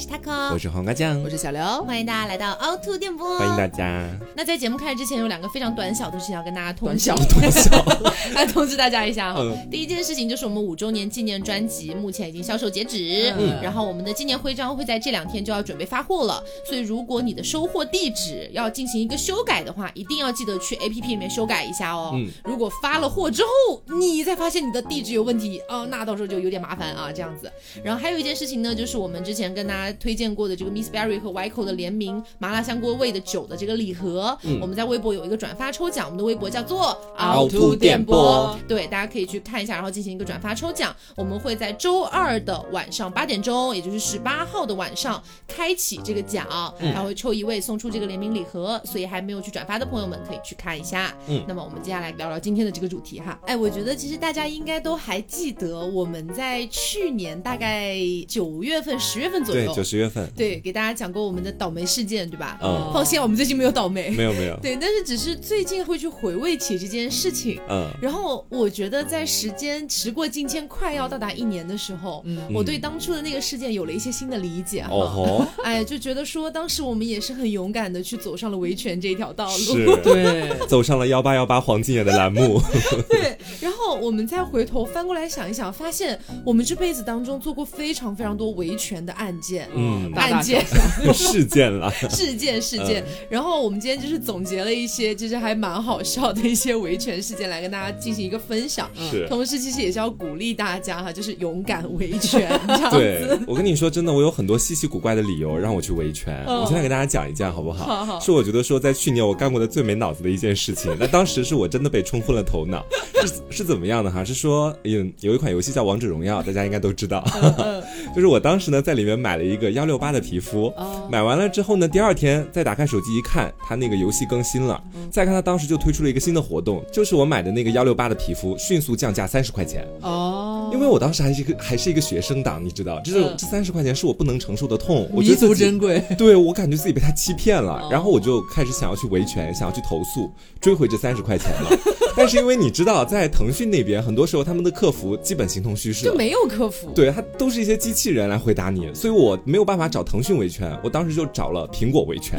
[0.00, 4.08] 是 taco，我是黄瓜酱，我是小刘，欢迎大家来到凹凸电波，欢迎大家。
[4.34, 7.84] 那在节目开始之前，有两个非常短小的事情要跟大家通知，短小短小，
[8.32, 9.40] 来通知大家一下哈。
[9.42, 9.68] 嗯。
[9.70, 13.60] 第一件事情就是我们五周年纪念专辑目前已经销售截止，嗯。
[13.62, 22.12] 然后我们的纪念徽章会在这两天就要准备发货了，所以如果你的收货地址要进行一个修改的话，一定要记得去 APP 里面修改一下哦。
[22.14, 22.26] 嗯。
[22.42, 27.52] 如果发了货之后，你再发现你的地址有问题哦，那到时候就有点麻烦啊，这样子。
[27.84, 40.94] 然后还有一件事情呢，就是我们之前跟大家推荐过的这个 Miss Berry 和 Wyco 的联名麻辣香锅味的酒的这个礼盒，我们在微博有一个转发抽奖，我们的微博叫做凹凸电波，对，大家可以去看一下，然后进行一个转发抽奖。
[41.16, 46.46] 我们会在周二的晚上八点钟，也就是十八号的晚上开启这个奖，
[46.78, 51.14] 然后会抽一位送出这个联名礼盒，所以还没有去转发的朋友们可以去看一下。
[51.28, 53.38] 嗯那么我们接下来聊聊今天的这个主题哈。
[53.46, 57.96] 哎，我觉得其实大家应该都还记得，我们在去年大概
[58.28, 62.58] 九月份、十月份左，右九，十月份，对，给大家讲过我们的倒霉事件，对吧？
[62.62, 64.10] 嗯，放心啊，我们最近没有倒霉。
[64.10, 67.60] 没有没有， 对，但是只是最近会去回味起这件事情。
[67.68, 74.88] 嗯然后我觉得在时间时过境迁，快要到达一年的时候，嗯我对当初的那个事件有了一些新的理解哈。
[74.90, 79.58] 哦吼， 哎，就觉得说当时我们也是很勇敢的去走上了维权这一条道路。
[79.58, 82.60] 是对，走上了幺八幺八黄金眼的栏目，
[83.08, 89.68] 对，然后我们再回头翻过来想一想，发现我们这辈子当中做过非常非常多维权的案件。
[89.74, 90.64] 嗯，案件
[91.14, 98.90] 事件了， 事件事件，然后我们今天就是总结了一些，就是还蛮好笑的一些维权事件，来跟大家进行一个分享。
[99.10, 99.26] 是。
[99.28, 106.44] 同时，其实也是要鼓励大家哈，就是勇敢维权这样对。，我跟你说，真的，我有很多稀奇古怪的理由让我去维权。
[106.46, 107.84] 嗯我现在给大家讲一件好不好？
[107.86, 110.94] 好好是我觉得说，在去年我干过的最没脑子的一件事情。
[110.98, 112.84] 那当时是我真的被冲昏了头脑，
[113.24, 114.24] 是是怎么样的哈？
[114.24, 117.24] 是说，有，有一款游戏叫《王者荣耀》，大家应该都知道。
[117.58, 117.82] 嗯
[118.14, 121.08] 就是我当时呢，在里面买了一个幺六八的皮肤，哦。
[121.10, 129.86] 买完了之后呢，第二天再打开手机一看，他那个游戏更新了，再看他当时就推出了一个新的活动，就是我买的那个幺六八的皮肤迅速降价三十块钱。
[130.02, 133.36] 哦，因为我当时还是一个还是一个学生党，你知道，这种嗯。
[133.36, 141.70] 这三十块钱是我不能承受的痛，我觉弥足得自己珍贵， 对我感觉自己被他欺骗了哦，然后我就开始想要去维权，想要去投诉，追回这三十块钱了。
[142.20, 146.14] 但是因为你知道，在腾讯那边，很多时候他们的客服基本形同虚设就。
[146.14, 146.90] 没有客服。
[146.94, 152.38] 对，他都是一些机器人来回答你，所以我没有办法找腾讯维权，我当时就找了苹果维权，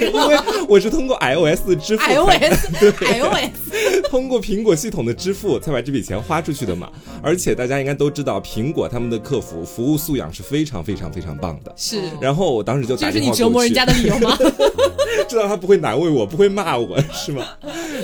[0.00, 6.90] 因为我是通过 iOS 的支付 iOS，iOS， 通过苹果系统的支付才把这笔钱花出去的嘛。
[7.22, 11.70] 而且大家应该都知道，苹果他们的客服服务素养是非常非常非常棒的。
[11.76, 14.38] 是，然后我当时就这是打电话你折磨人家的，的理由吗？
[15.28, 17.44] 知道他不会难为我，不会骂我，是吗？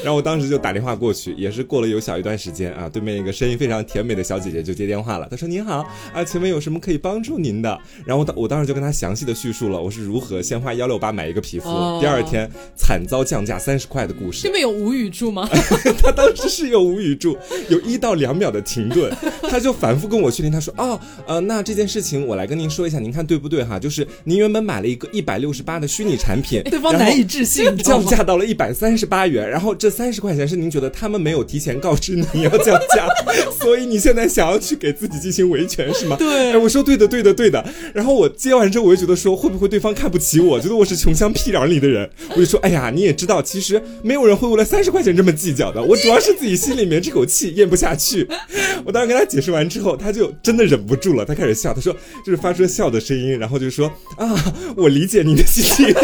[0.02, 14.50] 然后我当时就打电话过去，也是过了有小一段时间啊，对面一个声音非常甜美的小姐姐就接电话了，她说：“您好啊，请问有什么可以帮助您的？”然后我当我当时就跟她详细的叙述了我是如何先花幺六八买一个皮肤，哦第二天惨遭降价三十块的故事 这。
[14.50, 15.48] 边有无语住吗？
[16.02, 17.36] 她当时是有无语住，
[17.68, 19.10] 有一到两秒的停顿，
[19.48, 23.78] 她就反复跟我确定，她说：“哦，呃，那这件事情我来跟您说一下，您看对不对哈？
[23.78, 28.04] 就是您原本买了一个一百六十八的虚拟产品，对方难以置信，降？
[28.04, 33.08] 价到了一百三十八元，然后这三十块钱是您觉得他们没有提前告知你要降价，
[33.60, 36.16] 所以你现在想要去给自己进行维权是吗？
[36.16, 37.64] 对哎，我说对的，对的，对的。
[37.92, 42.08] 然后我接完之后，我就觉得说，会不会对方看不起我，觉得我是穷乡僻壤里的人？
[42.30, 45.82] 我就说，哎呀，你也知道，其实没有人会为了三十块钱这么计较的。
[45.82, 48.28] 我主要是自己心里面这口气咽不下去。
[48.84, 51.92] 我当时跟他解释完之后，他就真的忍不住了，他开始笑，他说，
[52.24, 55.94] 就是发出了笑的声音，然后就说啊，我理解你的心情。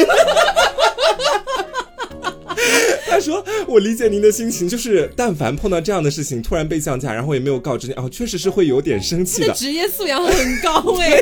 [3.19, 9.53] 他说：“我理解您的心情，就是但凡碰到这样的事情，突然被降价，然后也没有告知你，哦，确实是会有点生气的。
[9.55, 11.21] 职业素养很高 哎。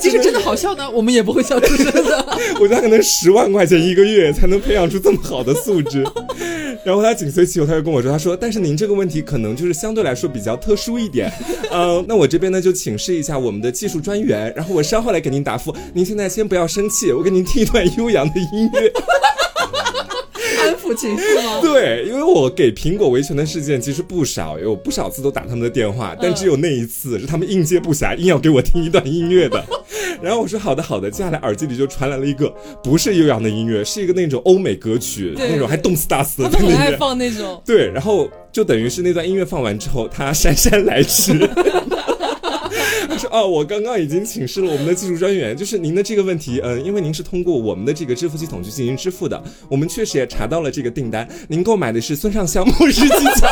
[0.00, 2.26] 其实真的好笑呢，我们也不会笑出声的。
[2.58, 6.04] 我觉得他可能十万块钱一个月才能培养出这么好的素质。
[6.84, 11.32] 然后他紧随其后，他就跟我说：“他说，但是您这个问题可能就是相对来说比较特殊一点，
[11.70, 15.72] 呃，那我这边呢就请示一下我们的技术专员，然后我稍后来给您答复。
[15.94, 18.92] 您现在先不要生气，我给您听一段悠扬的音乐。”
[20.62, 21.60] 安抚情绪吗？
[21.62, 29.64] 对，因为我给苹果维权的事件其实不少，有不少次都打他们的电话，但只有那一次是他们应接不暇，硬要给我听一段音乐的。
[30.22, 32.48] 然后我说好的好的，接下来耳机里就传来了一个
[32.82, 36.96] 不是悠扬的音乐，是一个那种欧美歌曲，那种还动次打次他们很爱的那个。
[36.98, 41.32] 放那种，对，然后就等于是那段音乐放完之后，他姗姗来迟。
[43.12, 53.48] 他说：“哦，我刚刚已经请示了我们的技术专员，就是您的这个问题，嗯、因为您是通过我们的这个支付系统去进行支付的，我们确实也查到了这个订单，您购买的是孙尚香末日机甲。”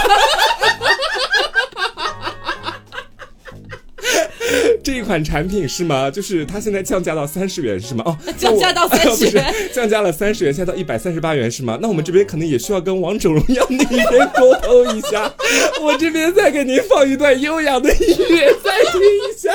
[4.90, 6.10] 这这一款产品是吗？
[6.10, 8.02] 就是它现在降价到三十元是吗？
[8.04, 11.78] 哦， 降价到那我30元不是降价了三十元，现在到一百三十八元是吗？
[11.80, 15.32] 那我们这边可能也需要跟王者荣耀那边沟通一下。
[15.80, 19.54] 我这边再给您放一段优雅的音乐，再听一下。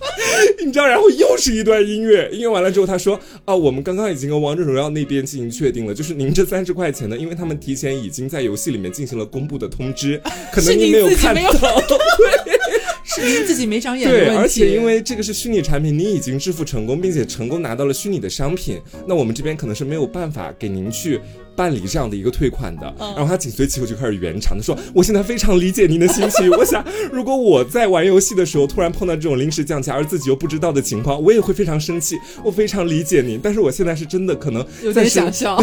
[0.64, 10.18] 你知道，然后又是一段音乐，音乐完了之后，他说啊，我们刚刚已经跟王者荣耀那边进行确定了，就是您这三十块钱呢，因为他们提前已经在游戏里面进行了公布的通知，
[10.50, 11.42] 可能您您没有看自
[13.46, 14.40] 自己没长眼的对，问题。
[14.40, 21.20] 而且因为这个是虚拟产品，你已经支付成功，并且成功拿到了虚拟的商品，那我们这边可能是没有办法给您去。
[21.60, 32.16] 办理这样的一个退款的，然后他紧随其后就开始圆场他说：“我现在非常理解您的心情， 我想如果我在玩游戏的时候突然碰到这种临时降价而自己又不知道的情况，我也会非常生气。
[32.42, 35.62] 我非常理解您，但是我现在是真的可能有点想笑，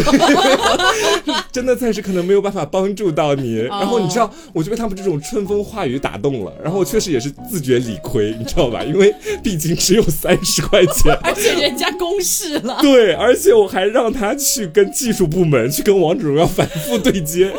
[1.52, 3.62] 真的暂时可能没有办法帮助到你。
[3.62, 8.84] 哦然后你知道，我就被他们这种春风化雨打动了，然后我确实也是自觉理亏，你知道吧？
[8.84, 9.12] 因为
[9.42, 11.18] 毕竟只有三十块钱。
[11.24, 17.50] 而且人家公示了，对，而且我还让他去跟技术部门去跟王者荣耀反复对接，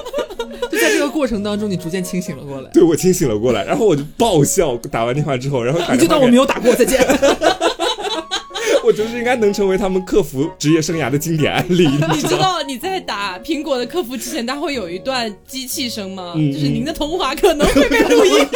[0.70, 2.69] 就在这个过程当中，你逐渐清醒了过来。
[2.75, 7.00] 对我清醒了过来，然后我就爆笑，打完电话之后，然后你就当我没有打过，再见。
[8.84, 12.62] 我觉得应该能成为他们客服职业生涯的经典案例，你你知道？
[12.62, 16.34] 你在打苹果的客服之前，它会有一段机器声吗？
[16.36, 18.46] 嗯就是您的通话可能会被录音。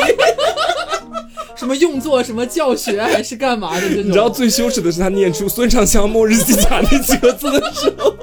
[1.57, 3.89] 什么用作什么教学还是干嘛的？
[3.89, 8.15] 你知道最羞耻的是他念出孙尚香末日机甲那几个字的时候。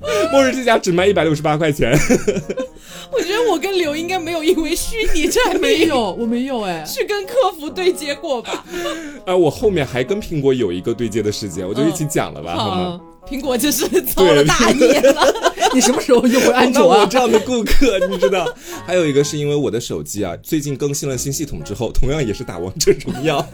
[0.32, 1.92] 末日之家只卖一百六十八块钱，
[3.12, 6.82] 我觉得我跟刘应该没有因为虚拟产品没有，我没有哎。
[6.86, 8.64] 去跟客服对接过吧？
[9.26, 13.00] 啊，我后面还跟苹果有一个对接的时间，我就一起讲了吧，好吗？
[13.00, 15.34] 嗯，苹果就是造了大业了。
[15.72, 17.02] 你什么时候用回安那卓啊？
[17.02, 18.52] 我这样的顾客，你知道？
[18.86, 23.46] 还有一个是因为我的手机啊，最近更新了新系统之后，同样也是打王者荣耀，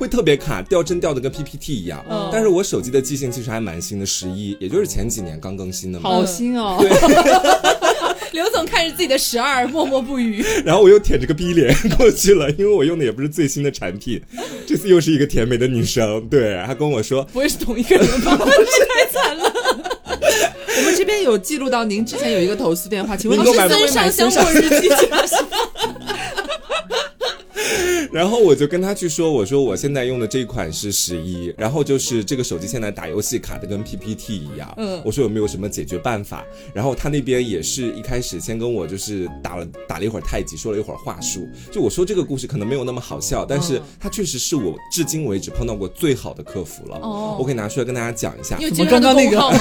[0.00, 2.02] 会特别卡，掉帧掉的跟 PPT 一样。
[2.08, 6.08] 嗯但是我手机的机型其实还蛮新的，十一，也就是前几年刚更新的嘛。
[6.08, 6.78] 好新哦！
[6.80, 6.88] 对
[8.32, 10.42] 刘总看着自己的十二，默默不语。
[10.64, 14.22] 然后我又舔着个逼脸过去了，因为我用的也不是最新的产品。
[14.66, 18.38] 这次又是一个甜美的女生，对，她跟我说，不会是同一个人吧？
[18.38, 19.52] 太惨了！
[20.78, 25.58] 我们这边有记录到您之前有一个投诉电话，请问是孙孙尚香末日机甲是吧？
[28.12, 36.44] 然后我就跟他去说，我说我现在用的这一款是十一，然后就是这个手机现在打游戏卡的跟 PPT 一样，嗯我说有没有什么解决办法？
[36.74, 48.64] 然后他那边也是一开始先跟我就是打了打了一会儿太极，说了一会儿话术，就我说这个故事可能没有那么好笑，但是他确实是我至今为止碰到过最好的客服了，哦我可以拿出来跟大家讲一下你。
[48.64, 49.58] 有记录他的功号吗？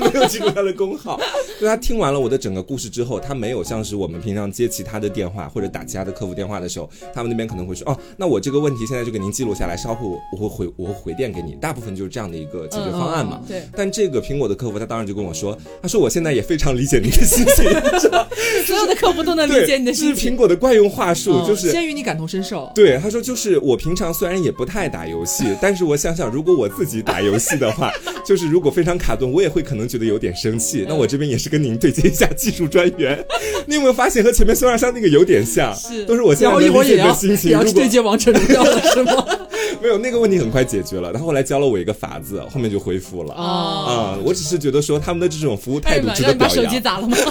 [0.12, 1.20] 没有记住他的工号。
[1.60, 11.52] 就他听完了我的整个故事之后，他没有像是我们平常接其他的电话或者打其他的客服电话的时候，他们那边可能会说，哦，那我这个问题现在就给您记录下来，稍后我会回我会回电给你。
[11.60, 13.40] 大部分就是这样的一个解决方案嘛。
[13.42, 17.64] 嗯对，但这个苹果的客服他当时就跟我说，他说我现在也非常理解您的心情？
[18.66, 20.32] 所有的客服都能理，解你的这是心情。
[20.32, 22.70] 苹果的惯用话术，哦就是先与你感同身受。
[22.74, 27.90] 对，他说就是我平常虽然也不太打游戏，但是我想想，如果我自己打游戏的话，
[28.24, 30.84] 就是如果非常卡顿，我也会可能觉得有点生气。
[30.88, 33.24] 那我这边也是跟您对接一下技术专员，
[33.66, 35.74] 你有没有发现和前面孙二香那个有点像？
[35.74, 37.58] 是都是我现然在能理解的心情。
[37.58, 39.24] 如果去对接王者荣耀了，是吗？
[39.80, 43.32] 没有那个问题很快解决了，他后来教了我一个法子，后面就恢复了。
[43.34, 46.82] 哦啊、我只是觉得说他们的这种服务态度让你把手机值得表扬。
[46.82, 47.16] 砸了吗？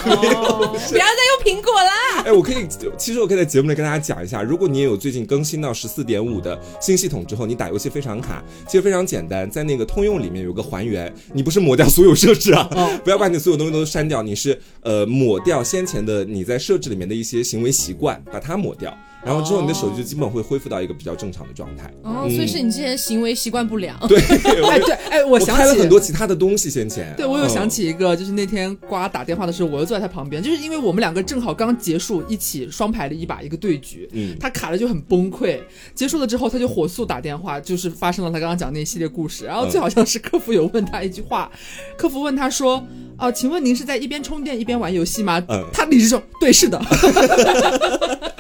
[0.90, 2.24] 不要再用苹果啦！
[2.26, 2.66] 哎，我可以，
[2.98, 18.92] 其实我可以在节目里跟大家讲一下，如果你也有最近更新到十四点五的新系统之后，你打游戏非常卡，其实非常简单，在那个通用里面有个还原，你不是抹掉所有设置啊，哦 不要把你所有东西都删掉，你是呃抹掉先前的你在设置里面的一些行为习惯，把它抹掉，
[19.26, 21.92] 然后之后你的手机就基本会恢复到一个比较正常的状态。
[22.04, 23.98] 哦，所以是你之前行为习惯不良。
[24.08, 24.18] 对，
[24.70, 35.60] 哎，对，哎，我我想起开了很多其他的东西，先前对，我有想起，一个，就是那天瓜打电话的时候，我又坐在他旁边，就是因为我们两个正好刚结束一起双排的一把一个对局，嗯他卡的就很崩溃。
[35.94, 39.46] 结束了之后，他就火速打电话，就是发生了他刚刚讲那一系列故事。
[39.46, 41.52] 然后最好像是客服有问他一句话，
[41.98, 42.84] 客服问他说
[43.18, 46.80] ：“哦、请问您是在一边充电一边玩游戏吗？”嗯他理直说：“对，是的。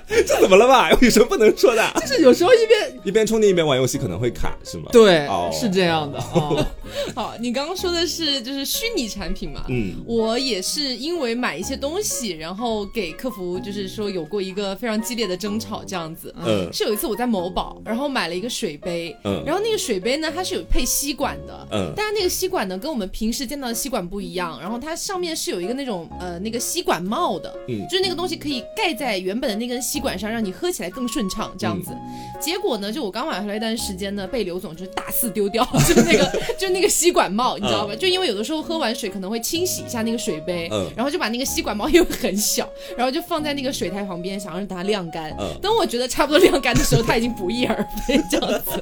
[0.25, 0.89] 这怎么了吧？
[1.01, 4.89] 有什么不能说的？”就是有时候一边 一边充电一边玩游戏可能会卡，是吗？
[4.91, 6.65] 对、哦是这样的哦。
[7.15, 9.65] 好，你刚刚说的是就是虚拟产品嘛？
[9.69, 16.33] 嗯我也是因为买一些东西，然后给客服就是说有过一个非常激烈的争吵，这样子。
[16.45, 31.91] 嗯是有一次我在某宝，然后买了一个水杯，嗯然后那个水杯呢，它是有配吸管的，嗯但是那个吸管呢跟我们平时见到的吸管不一样，然后它上面是有一个那种呃那个吸管帽的，嗯就是那个东西可以盖在原本的那根吸管上，让你喝起来更顺畅这样子。
[31.91, 31.99] 嗯
[32.39, 36.25] 结果呢，就我刚买回来一段时间呢，被刘总就是大肆丢掉， 就是那个
[36.57, 37.93] 就那个吸管帽，你知道吧？
[37.93, 45.35] 就因为有的时候喝完水可能会清洗一下那个水杯，嗯然后就把那个吸管帽因为很小，然后就放在那个水台旁边，想让它晾干。
[45.37, 47.75] 嗯等我觉得差不多晾干的时候，它已经不翼而
[48.07, 48.81] 飞这样子。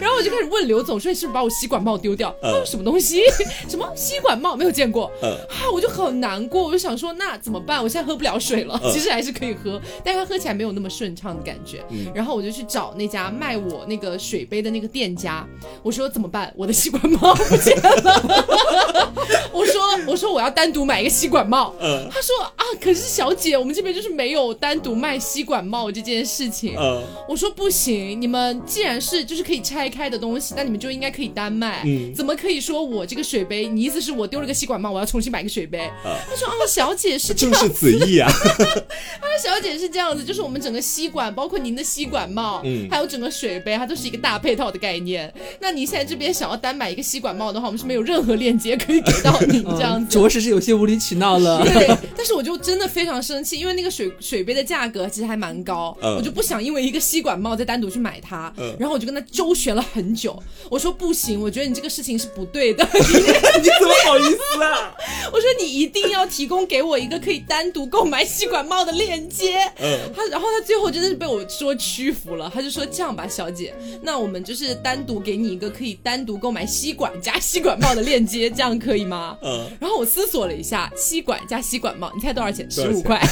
[0.00, 3.20] 然后我就开始问刘总说：“你是不是把我吸管帽丢掉？”他说：“什么东西？
[3.68, 4.56] 什么吸管帽？
[4.56, 7.82] 没有见过。”嗯啊，我就很难过，我就想说，那怎么办？
[7.82, 11.84] 我现在喝不了水了，嗯其实还是可以喝，但是它喝起来没有那么顺畅的感觉。
[11.90, 15.46] 嗯然后我就去找那家卖我那个水杯的那个店家，
[15.82, 16.52] 我说怎么办？
[16.56, 19.12] 我的吸管帽不见了。
[19.52, 21.74] 我说我说我要单独买一个吸管帽。
[21.80, 26.74] 嗯他说啊，可是小姐，我们这边就是没有单独卖吸管帽这件事情。
[26.78, 31.82] 嗯我说不行，你们既然是就是可以拆开的东西，那你们就应该可以单卖。
[31.84, 33.66] 嗯怎么可以说我这个水杯？
[33.66, 35.90] 你意思是我丢了个吸管帽，我要重新买个水杯？
[36.02, 38.30] 他说哦，小姐是这样，正是子意啊。
[39.20, 45.32] 他说小姐是这样子，就是我们整个吸管，包括您的吸管帽，嗯还有整个水杯，它都是一个大配套的概念。
[45.60, 50.10] 那你现在这边想要单买一个吸管帽的话，我们是没有任何链接可以给到你这样子。
[50.12, 51.64] 着实是有些无理取闹了。
[51.64, 60.40] 对， 但是我就真的非常生气，因为那个水水杯的价格其实还蛮高，嗯我就不想因为一个吸管帽再单独去买它，嗯然后我就跟他周旋了很久，
[60.70, 64.94] 我说不行，我觉得你这个事情是不对的， 你怎么好意思啊？
[65.32, 69.60] 我说你一定要提供给我一个可以单独购买吸管帽的链接。
[69.80, 79.36] 嗯他然后他最后真的是被我说屈服了，他就说这样吧，小姐，那我们就是单独给你一个可以单独购买吸管加吸管帽的链接，这样可以吗？
[79.42, 82.68] 嗯然后我思索了一下，吸管加吸管帽，你猜多少钱？
[82.70, 83.20] 十五块。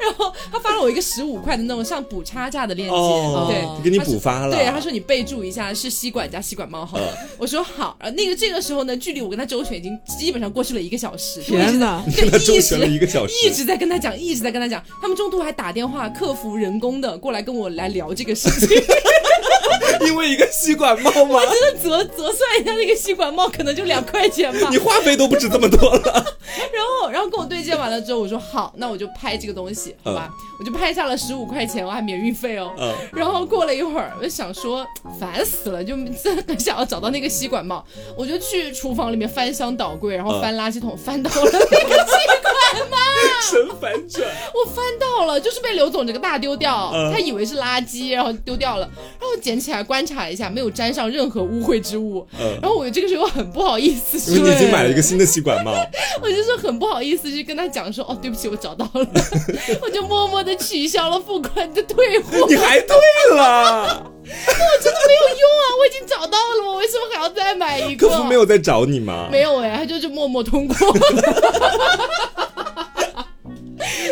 [0.00, 7.14] 然后他发了我一个十五块的那种像补差价的链接，哦对，给你他补发了对，他说你备注一下是吸管加吸管帽好了。
[7.38, 11.40] 我说好，然后那个这个时候呢，距离我跟他周旋已经基本上过去了一个小时。
[11.42, 12.02] 天哪！
[12.14, 14.82] 对， 跟他周一旋了一直个小时一直在跟他讲，一直在跟他讲。
[15.00, 18.68] 他们中途还打电话，客服人工的过来跟我来聊这个事情。
[20.06, 21.40] 因为一个吸管帽吗？
[21.46, 24.78] 真的折折算一下，那个吸管帽可能就两块钱吧你。
[24.78, 26.02] 话费都不止这么多了。
[26.72, 30.28] 然后，然后跟我对接完了之后，我说好，那我就拍这个东西，好吧？
[30.58, 32.72] 我就拍下了十五块钱，我还免运费哦。
[32.78, 34.86] 嗯然后过了一会儿，我就想说
[35.18, 37.84] 烦死了，就真的想要找到那个吸管帽，
[38.16, 42.96] 我就去厨房里面翻箱倒柜，然后翻垃圾桶，翻到了那个吸管帽。
[43.42, 44.28] 神反转。
[44.54, 52.26] 我翻到了，就是被刘总这个大丢掉，嗯他以为是垃圾，然后丢掉了，然后捡起来观察一下，没有沾上任何污秽之物。
[52.38, 55.72] 嗯然后我这个时候很不好意思说，因为你已经买了一个新的吸管帽，
[56.22, 59.06] 我就是很不好意思去跟他讲说，哦，对不起，我找到了，
[59.82, 62.96] 我就默默的取消了付款的退货，你还退
[63.34, 63.82] 了，
[64.24, 68.08] 我真的没有用啊，我已经找到了，我为什么还要再买一个？
[68.08, 69.28] 客服没有在找你吗？
[69.30, 70.76] 没有哎，他就是默默通过。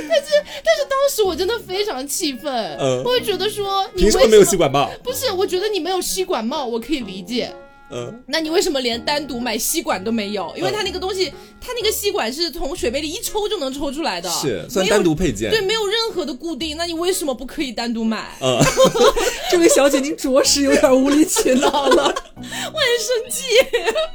[0.08, 0.26] 但是，
[0.64, 4.90] 但是当时我真的非常气愤，嗯我会觉得说，你为什么没有吸管帽？
[5.02, 7.54] 不是，我觉得你没有吸管帽，我可以理解。
[7.90, 10.52] 嗯，那你为什么连单独买吸管都没有？
[10.54, 11.32] 因为它那个东西，
[11.68, 15.50] 它那个吸管是从水杯里一抽就能抽出来的，是算没有单独配件。
[15.50, 16.78] 对，没有任何的固定。
[16.78, 18.24] 那你为什么不可以单独买？
[18.40, 18.58] 嗯，
[19.52, 22.04] 这位小姐，您着实有点无理取闹了。
[22.40, 23.42] 我很生气。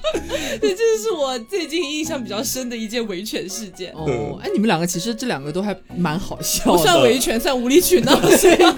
[0.60, 6.82] 对，这是我最近印象比较深的一件维权事件，哦，哎，你们两个其实这两个都还蛮好笑不。
[6.82, 8.20] 算维权，算无理取闹。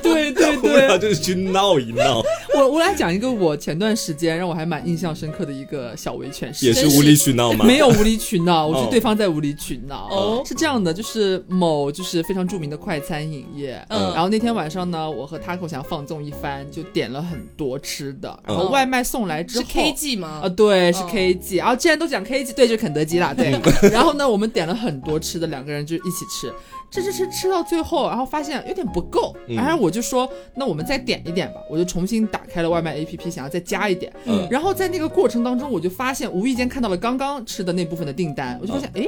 [0.01, 2.22] 对对我俩对，就是去闹一闹，
[2.55, 7.65] 我我来讲一个我前段时间让我还蛮印象深刻的一个小维权事件也是无理取闹吗？
[7.65, 10.07] 没有无理取闹，我觉哦得对方在无理取闹。
[10.10, 19.72] 哦是这样的，就是某就是非常著名的快餐饮业，嗯然后那天晚上呢，我和 Taco 想放纵一番，就点了很多吃的，然后嗯外卖送来之后是。
[19.72, 20.41] KG 吗？
[20.43, 23.51] 啊，对，是哦 KG，然后既然都讲 KG，对，就肯德基啦，对。
[23.91, 26.51] 然后呢，我们点了很多吃的，两个人就一起吃，
[26.92, 34.12] 吃吃吃吃到最后，然后发现有点不够，嗯然后我就说，那我们再点一点吧，我就重新打开了外卖 APP，想要再加一点。
[34.25, 39.06] 嗯然后在那个过程当中，我就发现无意间看到了刚刚吃的那部分的订单，我就发现，哎。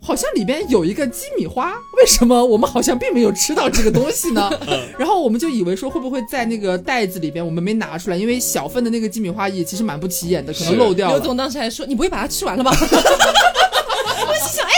[0.00, 4.48] 好像里边有一个鸡米花，为什么我们好像并没有吃到这个东西呢？
[4.96, 11.16] 然后我们就以为说会不会在那个袋子里边我们没拿出来，因为小份的那个鸡米花也其实蛮不起眼的，可能漏掉了。
[11.16, 12.70] 刘总当时还说：“你不会把它吃完了吧？”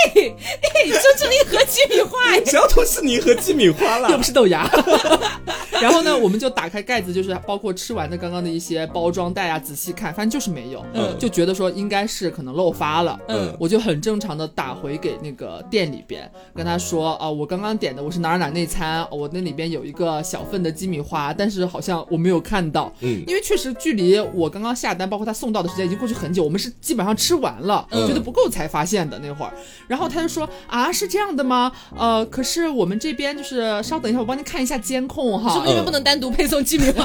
[0.07, 4.11] 我心想：“哎哎，就这么一盒鸡米花，哎谁要偷吃你一盒鸡米花了？
[4.11, 4.69] 又不是豆芽，
[5.81, 11.17] 然后呢，我们就打开盖子，就是包括吃完的刚刚的一些包装袋啊，仔细看，反正就是没有，嗯。
[11.19, 13.55] 就觉得说应该是可能漏发了，嗯。
[13.59, 23.23] 我就很正常的打回给那个店里边，跟他说啊、我刚刚点的我是哪儿哪儿内餐，我那里边有一个小份的鸡米花，但是好像我没有看到，嗯。
[23.27, 28.07] 因为确实距离我刚刚下单，包括他送到的时间已经过去很久，我们是基本上吃完了，嗯。
[28.07, 29.53] 觉得不够才发现的那会儿。
[29.91, 31.73] 然后他就说啊，是这样的吗？
[31.99, 35.53] 呃，可是我们这边就是稍等一下，我帮您看一下监控哈。
[35.53, 37.05] 是不是因为不能单独配送鸡米花？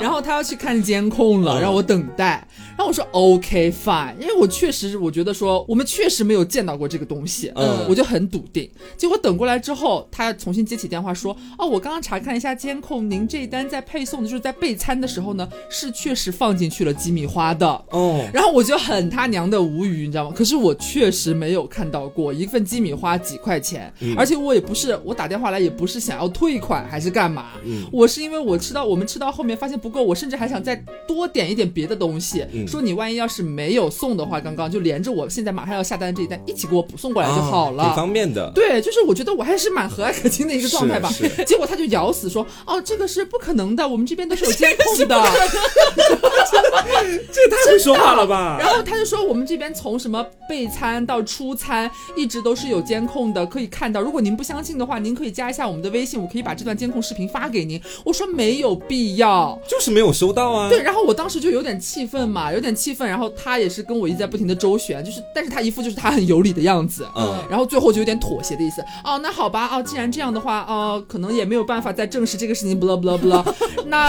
[0.00, 2.46] 然后他要去看监控了，嗯让我等待。
[2.76, 8.70] 然后我说 OK fine，因为我确实我觉得说我们确实没有见到过这个东西，嗯我就很笃定。
[8.96, 17.66] 结果等过来之后，他重新接起电话说，哦，我刚刚查看了一下监控，您这一单在配送的就是在备餐的时候呢，是确实放进去了鸡米花的。
[17.90, 20.34] 哦，然后我就很他娘的无语，你知道吗？
[20.36, 30.74] 可是我确实没有看到过一份鸡米花几块钱，嗯而且我也不是我打电话来也不是想要退款还是干嘛，嗯我是因为我吃到我们吃到后面发现不够，我甚至还想再
[31.06, 37.82] 多点一点别的东西，嗯说你万一要是没有送的话，刚刚就连着我现在马上要下单这一单一起给我补送过来就好了。
[37.82, 38.50] 啊挺方便的。
[38.54, 41.10] 对，就是我觉得我还是蛮和蔼可亲的一个状态吧。
[41.46, 45.16] 结果他就咬死说：“哦，这个是不可能的，我们这边都是有监控的。
[47.32, 48.56] ”这也太会说话了吧？
[48.58, 51.69] 然后他就说，我们这边从什么备餐到出餐，
[52.16, 54.00] 一直都是有监控的，可以看到。
[54.00, 57.80] 如果您不相信的话，您可以加一下我们的微信，我可以把这段监控视频发给您。
[58.04, 59.58] 我说没有必要。
[59.68, 60.68] 就是没有收到啊。
[60.68, 63.08] 对，然后我当时就有点气愤嘛，有点气愤。
[63.08, 67.06] 然后他也是跟我一直在不停的周旋，就是，但是他一副就是他很有理的样子。
[67.16, 68.82] 嗯然后最后就有点妥协的意思。
[69.04, 73.44] 哦，那好吧，哦，既然这样的话，哦，可能也没有办法再证实这个事情，不啦不啦不啦。
[73.86, 74.08] 那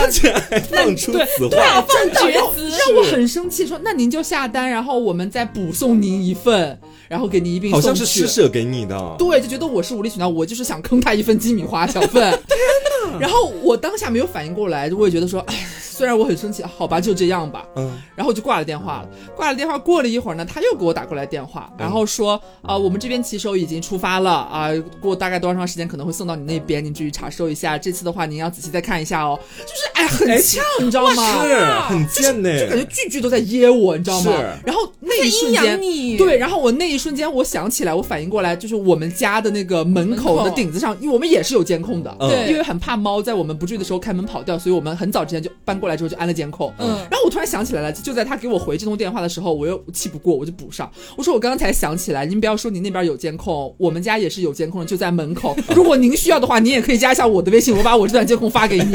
[0.70, 6.78] 放出对此对啊话，，真的绝让我词让我很生气，说那您就下单，然后我们再补送您一份，
[7.08, 8.00] 然后给您一并好送去。
[8.00, 9.16] 像是施舍给你的。
[9.18, 12.32] 对，就觉得我是无理取闹，我就是想坑他一份鸡米花小份。
[13.20, 17.66] 然后我当下没有反应过来，我也觉得说，哎，虽然我很生气，好吧，就这样吧。
[17.76, 19.10] 嗯，然后我就挂了电话了。
[19.36, 27.78] 挂了电话，过了一会儿呢，他又给我打过来电话，然后说啊、我们这边骑手已经出发了啊、过大概多长时间可能会送到你那边，您注意查收一下。
[27.78, 29.40] 这次的话，您要仔细再看一下哦。
[29.60, 31.44] 就是哎，很呛，你知道吗？
[31.46, 32.60] 是很贱呢。
[32.60, 34.38] 就感觉句句都在噎我，你知道吗是？
[34.66, 35.80] 然后那一瞬间，
[36.18, 46.74] 对，然后我那一瞬间我想起来，我反应过来，就是我们家的那个门口门口的顶子上，因为我们也是有监控的，嗯对因为很怕猫在我们不注意的时候开门跑掉，所以我们很早之前就搬过来之后就安了监控。
[46.80, 55.56] 嗯然后我突然想起来了，就在他给我回这通电话的时候，我又气不过，我就补上，我说我刚刚才想起来，您不要说您那边有监控，我们家也是有监控的，就在门口。
[55.76, 58.94] 如果您需要的话，您也可以加一下我的微信，我把我这段监控发给你。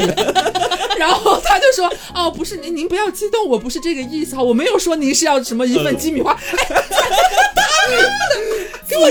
[0.97, 6.35] 然后他就说：“哦，不是您，您不要激动，我不是这个意思哈，我没有说您是要什么一份鸡米花，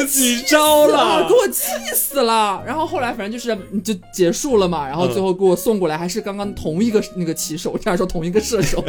[0.07, 1.35] 自己招了给。
[1.35, 2.63] 我气死了。
[2.67, 8.83] 然后后来反正就是就结束了嘛，然后最后给我送过来，还是刚刚同一个那个骑手，这样说同一个射手，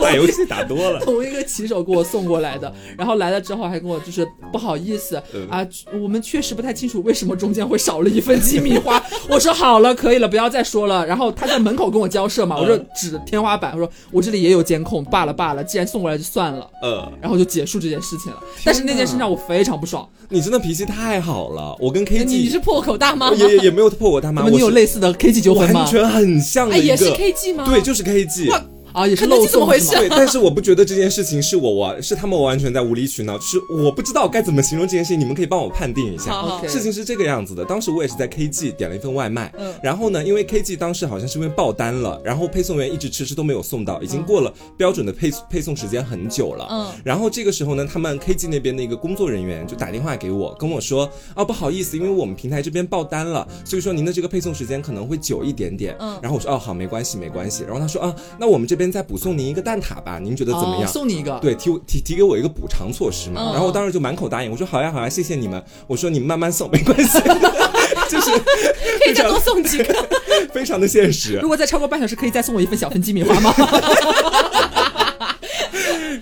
[0.00, 1.00] 打游戏打多了。
[1.04, 2.72] 同一个骑手给我送过来的。
[2.96, 5.66] 然后来了之后还跟我就是不好意思、嗯啊，
[6.02, 9.02] 我们确实不太清楚为什么中间会少了一份鸡米花。
[9.28, 11.06] 我说好了，可以了，不要再说了。
[11.06, 16.68] 然后他在门口跟我交涉嘛，我就指天花板，我说我这里也有监控，罢了罢了，既然送过来就算了。
[16.82, 20.08] 呃，然后就结束这件事情了，但是那件事让我非常不爽。
[20.28, 21.74] 你真的脾气太好了。
[21.80, 23.36] 我跟 KG 你是破口大骂吗？
[23.36, 25.90] 也也也没有破口大骂，你有类似的 K G 纠纷吗完？
[25.90, 27.64] 全很像哎，也是，KG 吗？
[27.66, 28.50] 对，就是 KG。
[28.92, 30.08] 啊，也是漏基怎么回事送是吗？
[30.08, 36.32] 对，但是我不觉得这件事情是我完，是他们完全在无理取闹，就是我不知道该怎么形容这件事情，你们可以帮我判定一下。
[36.32, 36.66] 好好。
[36.66, 39.74] 事情是这个样子的，当时我也是在 KG 点了一份外卖，嗯。
[39.82, 46.86] 然后呢，因为 KG 当时好像是因为爆单了，然后配送员一直迟迟都没有送到，已经过了标准的配配送时间很久了，嗯。
[47.04, 56.18] 然后这个时候呢，他们 KG 那边的一个工作人员就打电话给我，跟我说，啊不好意思，因为我们平台这边爆单了，所以说您的这个配送时间可能会久一点点，嗯。
[56.22, 60.88] 然后我说哦好没关系没关系，然后他说啊那我们这边再补送您一个蛋挞吧，您觉得怎么哦样？
[60.90, 67.18] 送你一个，对，提提提给我一个补偿措施嘛，嗯然后我当时就满口答应，我说好呀好呀，谢谢你们，我说你们慢慢送没关系，
[68.08, 70.08] 就是可以再多送几个。
[70.54, 71.48] 非常的现实如。
[71.48, 73.52] 果再超过半小时，可以再送我一份小份鸡米花吗？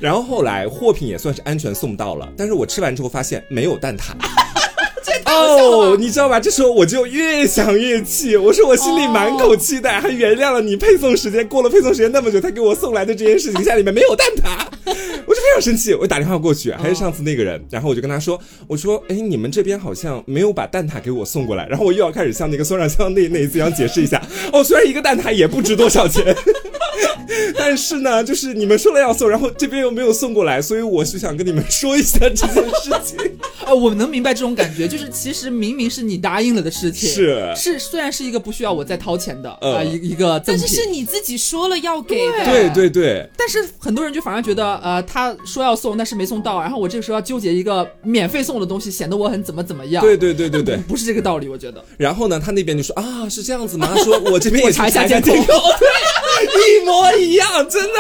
[0.01, 4.13] 然后后来货品也算是安全送到了，但是我吃完之后发现没有蛋挞。
[5.27, 6.39] 哦，你知道吧？
[6.39, 14.67] 这时候我就越想越气，我说我心里满口期待，还原谅了你配送时间过了配送时间那么久才给我送来的这件事情，下里面没有蛋挞，
[15.27, 26.25] 我就非常生气，我打电话过去，还是上次那个人，然后我就跟他说，我说，哎，你们这边好像没有把蛋挞给我送过来，然后我又要开始像那个孙尚香那那一次一样解释一下，哦，虽然一个蛋挞也不值多少钱。
[27.59, 33.17] 但是呢，就是你们说了要送，然后这边又没有送过来，所以我是想跟你们说一下这件事情。
[33.65, 50.03] 呃， 我能明白这种感觉，就是其实明明是你答应了的事情，是是，虽然是一个不需要我再掏钱的啊、嗯呃一一个赠品，但是是你自己说了要给的，对对对，但是很多人就反而觉得，呃，他说要送，但是没送到，然后我这个时候要纠结一个免费送的东西，显得我很怎么怎么样。
[50.03, 50.77] 对对对对对。
[50.89, 51.85] 不是这个道理，我觉得。
[51.97, 53.91] 然后呢，他那边就说啊，是这样子吗？
[53.95, 55.89] 他说我这边也查一下监监控对，
[56.43, 57.99] 一模一样，真的。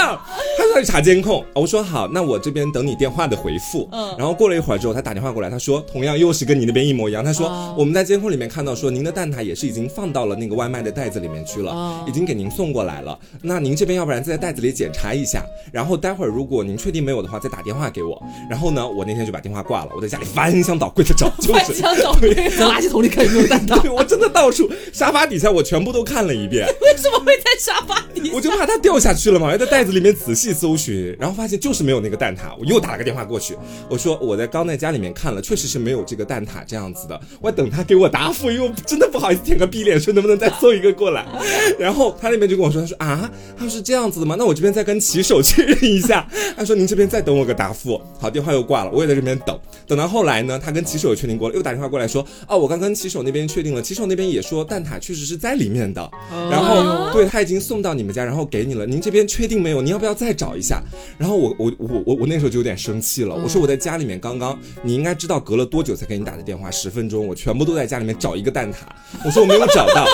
[0.58, 3.88] 他说他去查监控，我说好，那我这边等你电话的回复。
[3.92, 7.24] 嗯然后过了一会儿之后，他打电话过来，他说同样又是跟你那边一模一样。
[7.24, 13.18] 他说、哦我们在监控里面看到说您的蛋挞也是已经放到了那个外卖的袋子里面去了，哦已经给您送过来了。
[13.42, 18.22] 那您这边要不然再在袋子里检查一下，然后待会儿如果您确定没有的话，再打电话给我。
[18.48, 23.80] 然后呢，我那天就把电话挂了，我在家里翻箱倒柜的找，就 翻是箱倒柜，在垃圾桶里看有没有蛋挞。
[23.82, 33.56] 对我真的到处沙发底下我全部都看了一遍， 为什么会在沙发底 我就怕它掉下去了嘛，要在袋子里面仔细搜寻，然后发现就是没有那个蛋挞，我又打了个电话过去，
[33.88, 41.26] 我说我在刚在家里面看了，确实是没有这个蛋挞这样子的，我等他给我答复，因为我真的不好意思舔个逼脸，说能不能再送一个过来，
[41.78, 44.36] 然后他那边就跟我说，他说啊，他说是这样子的吗？
[44.38, 56.10] 那我这边再跟骑手确认一下， 他说您这边再等我个答复，好，电话又挂了，我也在这边等，等到后来呢，他跟骑手也确定过了，又打电话过来说，哦，我刚跟骑手那边确定了，骑手那边也说蛋挞确实是在里面的，
[56.50, 59.82] 然后对他已经送到你们家，然后给你了，您这边确定没有？
[59.82, 60.82] 你要不要再找一下？
[61.18, 68.76] 然后我我我我我那时候就有点生气了，我说我在家里面刚刚，你应该知道隔了多久才给你打的电话，十分钟，我全部都在家里面找一个蛋挞，
[69.24, 70.06] 我说我没有找到，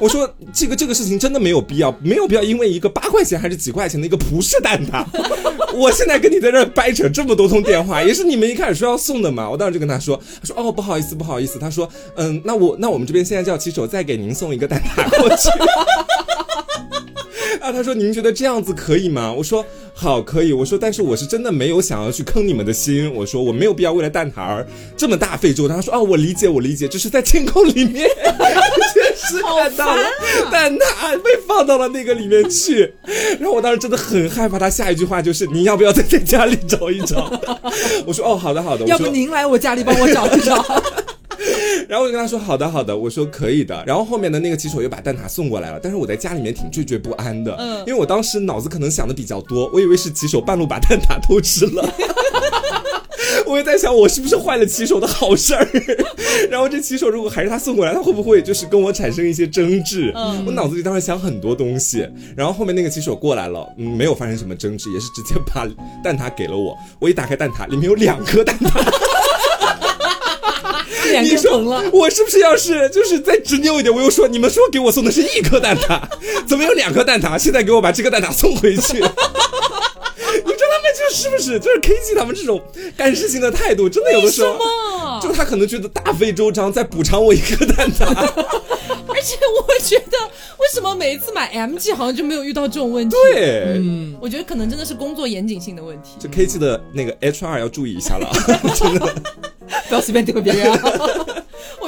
[0.00, 5.04] 我说这个这个事情真的没有必要，没有必要因为一个八块钱还是几块钱的一个葡式蛋挞，
[5.74, 15.48] 我现在跟你在这掰扯这么多通电话，也是你们一开始说要送的嘛，我当时就跟他说，他说哦不好意思不好意思，他说嗯那我那我们这边现在叫骑手再给您送一个蛋挞过去。
[17.62, 19.32] 啊，他说您觉得这样子可以吗？
[19.32, 20.52] 我说好，可以。
[20.52, 23.12] 我说但是我是真的没有想要去坑你们的心。
[23.14, 24.66] 我说我没有必要为了蛋挞而
[24.96, 25.76] 这么大费周章。
[25.76, 28.08] 他说啊，我理解，我理解，就是在天空里面
[28.94, 30.02] 确实看到了
[30.50, 32.92] 蛋挞被放到了那个里面去。
[33.38, 37.30] 然后我当时真的很害怕，他下一句话就是你要不要再在家里找一找？
[38.06, 38.86] 我说哦，好的好的。
[38.86, 40.64] 要不您来我家里帮我找一找。
[41.88, 43.84] 然后我就跟他说好的好的，我说可以的。
[43.86, 51.88] 然后后面的那个骑手又把蛋挞送过来了，但是我在家里面挺惴惴不安的，嗯因为我当时脑子可能想的比较多，我以为是骑手半路把蛋挞偷吃了。
[53.46, 55.66] 我也在想，我是不是坏了骑手的好事儿？
[56.50, 60.12] 然后这骑手如果还是他送过来，他会不会就是跟我产生一些争执？
[60.14, 62.06] 嗯我脑子里当时想很多东西。
[62.36, 65.66] 然后后面那个骑手过来了，嗯，没有发生什么争执，也是直接把
[66.04, 66.76] 蛋挞给了我。
[67.00, 68.68] 我一打开蛋挞，里面有两颗蛋挞。
[71.10, 71.90] 脸你说更红了。
[71.92, 73.94] 我是不是要是就是再执拗一点？
[73.94, 76.00] 我又说你们说给我送的是一颗蛋挞，
[76.46, 77.38] 怎么有两颗蛋挞？
[77.38, 79.02] 现在给我把这个蛋挞送回去。
[81.10, 82.62] 是不是就是 K G 他们这种
[82.96, 88.06] 干事情的态度，真的有的时候，么就他可能觉得大费周章在补偿我一颗蛋挞。
[89.08, 90.16] 而且我觉得，
[90.58, 96.10] 为什么每一次买 MG 好像就没有遇到这种问题？，对，嗯，我觉得可能真的是工作严谨性的问题。
[96.20, 98.30] 这 K G 的那个 H R 要注意一下了，
[98.76, 99.14] 真的。
[99.88, 101.37] 不要随便诋毁别人啊。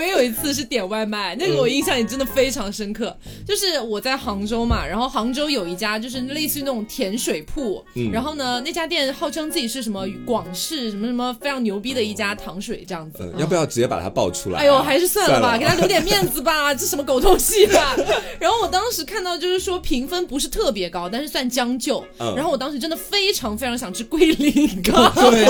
[0.00, 3.14] 我也有一次是点外卖，那个我印象也真的非常深刻。
[3.46, 13.18] 就是我在杭州嘛，然后杭州有一家就是类似于那种甜水铺，嗯然后呢那家店号称自己是什么广式什么什么非常牛逼的一家糖水这样子。
[13.20, 14.62] 嗯，要不要直接把它爆出来啊？
[14.62, 17.94] 哎呦，还是算了吧，了给他留点面子吧， 这什么狗东西啊！
[18.40, 22.02] 然后我当时看到就是说评分不是特别高，但是算将就。
[22.18, 25.44] 嗯然后我当时真的非常非常想吃龟苓膏， 对，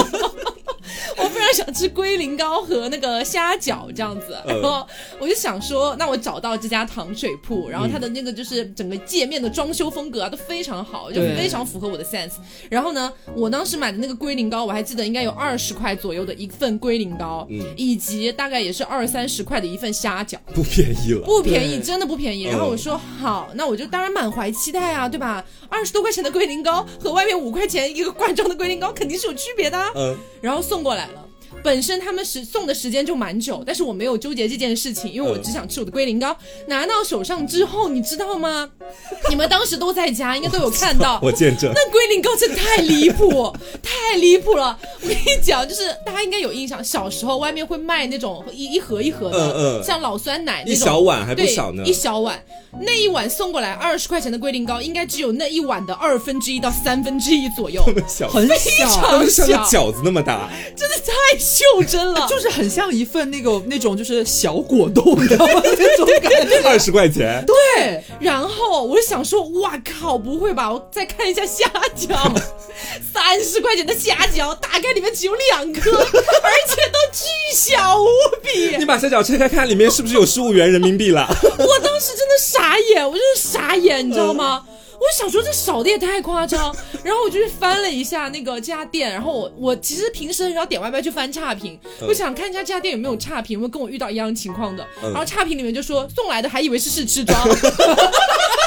[1.50, 4.86] 我想吃龟苓膏和那个虾饺这样子，嗯然后
[5.18, 12.34] 我就想说，那我找到这家糖水铺，然后它的那个就是整个界面的装修风格啊都非常好，就对非常符合我的 sense。
[12.68, 20.38] 然后呢，我当时买的那个龟苓膏，我还记得应该有二十块左右的一份龟苓膏，嗯以及大概也是二三十块的一份虾饺。
[20.54, 21.22] 不便宜了。
[21.22, 22.46] 不便宜，真的不便宜。
[22.46, 25.44] 嗯然后我说好，那我就当然满怀期待啊，对吧？
[25.68, 29.90] 二十多块钱的龟苓膏和外面五块钱一个罐装的龟苓膏肯定是有区别的、啊。
[29.96, 31.26] 嗯，然后送过来了。
[31.62, 36.36] 本身他们时送的时间就蛮久，但是我没有纠结这件事情，因为我嗯只想吃我的龟苓膏。
[36.66, 38.68] 拿到手上之后，你知道吗？
[39.28, 41.18] 你们当时都在家，应该都有看到。
[41.22, 41.70] 我见证。
[41.74, 44.78] 那龟苓膏真的太离谱， 太离谱了！
[45.02, 52.42] 我跟你讲，就是大家应该有印象，小时候外面会卖那种一一盒一盒的，嗯嗯像老酸奶那种一种，小碗还不对少呢一小碗，
[52.80, 59.02] 那一碗送过来二十块钱的龟苓膏，应该只有那一碗的二分之一到三分之一左右，这么小，很非小常。
[59.10, 60.48] 它们像个小饺子那么大。
[60.76, 62.26] 真的太袖珍了。
[62.30, 65.60] 就是很像一份那个那种就是小果冻，你知道吗？
[65.64, 66.60] 那种感觉。
[66.70, 70.70] 二十块钱，对，然后我就想说，哇靠，不会吧？
[70.70, 72.14] 我再看一下虾饺，
[73.12, 78.06] 三十块钱的虾饺，打开里面只有两颗，而且都巨小无
[78.42, 78.76] 比。
[78.76, 81.26] 你把虾饺拆开看，里面是不是有十五元人民币了？
[81.28, 84.62] 我当时真的傻眼，我真的傻眼，你知道吗？
[85.00, 94.86] 我想说这少的也太夸张， 然后我就去翻了一下那个这家店，然后我我其实平时很少点外卖去翻差评，我想看一下这家店有没有差评，有没有跟我遇到一样情况的。
[95.02, 97.54] 然后差评里面就说送来的还以为是试吃装，你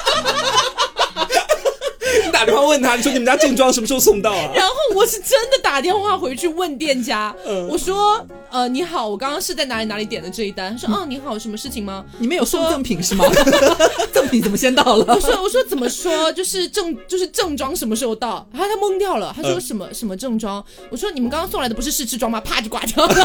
[2.44, 4.52] 打电话问他，你说你们家正装什么时候送到啊？
[4.54, 7.34] 然后我是真的打电话回去问店家，
[7.70, 12.04] 我说呃你好，我刚刚是在哪里哪里点的这一单，他说哦你好，有什么事情吗？
[12.20, 13.24] 你们有送赠品是吗？
[14.12, 15.20] 赠品怎么先到了我？
[15.22, 18.46] 说我说怎么说，就是正就是正装什么时候到？
[18.52, 20.62] 然后他懵掉了，他说嗯什么、什么正装？
[20.90, 22.42] 我说你们刚刚送来的不是试吃装吗？
[22.42, 23.16] 啪就挂掉了。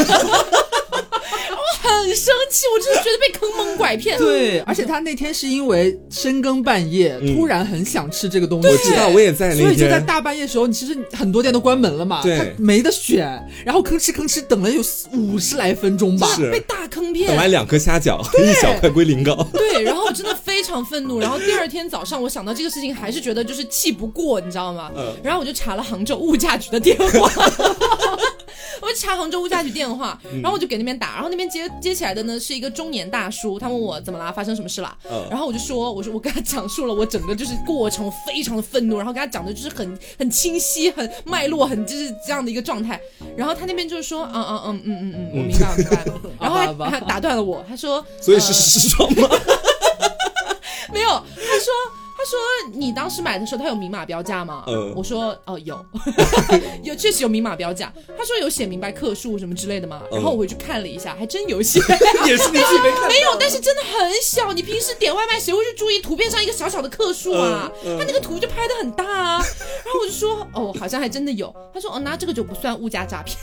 [1.51, 4.18] 我很生气，我真的觉得被坑蒙拐骗。
[4.18, 9.98] 对，而且他那天是因为深更半夜，突然很想吃这个东西，我知道，我也在所以就在。
[10.01, 13.27] 大半夜的时候，你其实很多店都关门了嘛，他没得选，
[13.64, 17.48] 然后吭哧吭哧等了有五十来分钟吧，被大坑等来。
[17.48, 19.46] 两颗虾饺，一小块龟苓膏。
[19.53, 21.18] 对，然后我真的非常愤怒。
[21.18, 24.90] 然后第二天早上，我想到这个事情，还是觉得就是气不过，你知道吗？
[24.96, 27.31] 嗯然后我就查了杭州物价局的电话。
[28.81, 34.97] 我就查杭州物价局电话，然后我就给那边打，然后那边接接起来的呢是一个中年大叔，他问我怎么啦，发生什么事啦？
[35.11, 43.01] 嗯然后我就说，我说我跟他讲述了我整个就是过程，我非常的愤怒，然后跟他讲的就是很很清晰、很脉络、很就是这样的一个状态。
[43.37, 46.05] 然后他那边就是说，嗯嗯嗯嗯嗯嗯，我明白我明白。
[46.41, 49.29] 然后 好吧还还打断了我，他说，所以是呃时装吗？
[50.93, 51.73] 没有，他说。
[52.19, 52.37] 他说
[52.75, 55.79] ：“你当时买的时候，他有明码标价吗？”嗯我说：“哦，有，
[56.83, 61.79] 有，确实有明码标价。”他说：“有写明白克数什么之类的吗？”嗯然后我回去看了一下，还真有写。
[62.27, 63.07] 也是你自己没看。
[63.09, 64.53] 没有，但是真的很小。
[64.53, 67.71] 你平时点外卖，谁会去注意图片上一个小小的克数啊？
[67.85, 69.39] 他那个图就拍的很大啊。
[69.85, 71.55] 然后我就说，哦，好像还真的有。
[71.73, 73.39] 他说，哦，那这个就不算物价诈骗。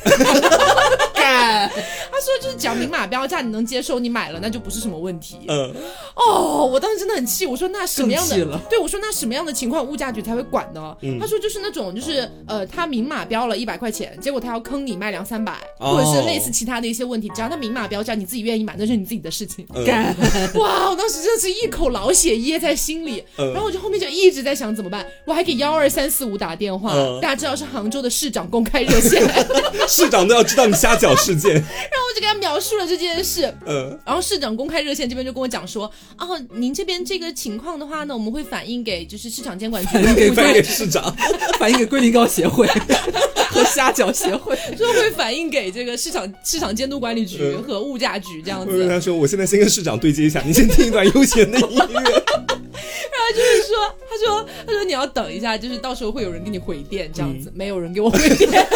[1.25, 1.69] 干，
[2.11, 5.39] 他说，就是只要明码标价你能接受，你买了那就不是什么问题。
[5.47, 5.73] 嗯，
[6.15, 8.59] 哦，我当时真的很气，我说那什么样的？
[8.69, 10.95] 对我说那什么样的情况物价局才会管呢？
[11.01, 19.65] 嗯他说就是那种就是呃，他明码标了一百块钱，结果他要坑你卖两三百，哦或者是类似其他的一些问题，只要他明码标价，你自己愿意买，那是你自己的事情。
[19.73, 20.15] 嗯干，
[20.55, 20.89] 哇！
[20.89, 29.21] 我当时真的是一口老血噎在心里，嗯然后我就后面就一直在想怎么办，我还给幺二三四五打电话，嗯大家知道是杭州的市长公开热线，
[29.87, 31.53] 市长都要知道你虾饺事件。
[31.55, 33.53] 然后我就给他描述了这件事。
[33.65, 39.89] 嗯，然后市长公开热线这边就跟我讲说，哦，您这边这个情况的话呢，我们会反映给就是市场监管局
[40.31, 41.15] 反映给市长。
[41.59, 42.67] 反映给龟苓膏协会
[43.49, 44.57] 和虾饺协会。
[44.77, 48.87] 就会反映给这个市场市场监督管理局嗯和物价局这样我跟子。
[48.89, 51.85] 他说，我现在先跟市长对接一下，你先听一段悠闲的音乐。
[51.85, 58.67] 然后就是说，他说他说你要等一下，就是到时候会有人给你回电这样子，没有人给我回电。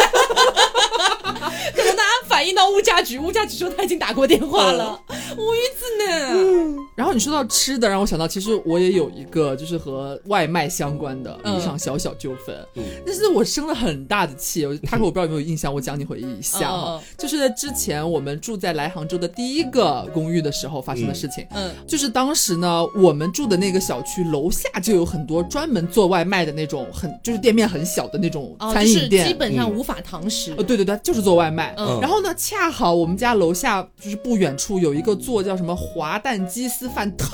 [2.39, 4.97] 反映到物价局，物价局说他已经打过电话了，
[5.37, 6.73] 无语子呢。
[6.95, 14.65] 然后你说到吃的，让我想到，其实我也有一个就是和外卖相关的嗯一场小小纠纷，嗯但是我生了很大的气。
[14.85, 21.45] 他说我不知道有没有印象，我讲你回忆一下哈、嗯嗯就是在之前我们住在来杭州的第一个公寓的时候发生的事情。
[21.51, 30.63] 嗯就是当时呢，我们住的那个小区楼下就有很多专门做外卖的那种很就是店面很小的那种哦，就是餐饮店，基本上无法堂食呃，。
[30.63, 31.75] 对对对，就是做外卖。
[31.77, 37.29] 嗯然后呢，恰好我们家楼下就是不远处有一个做叫什么滑蛋鸡丝饭，特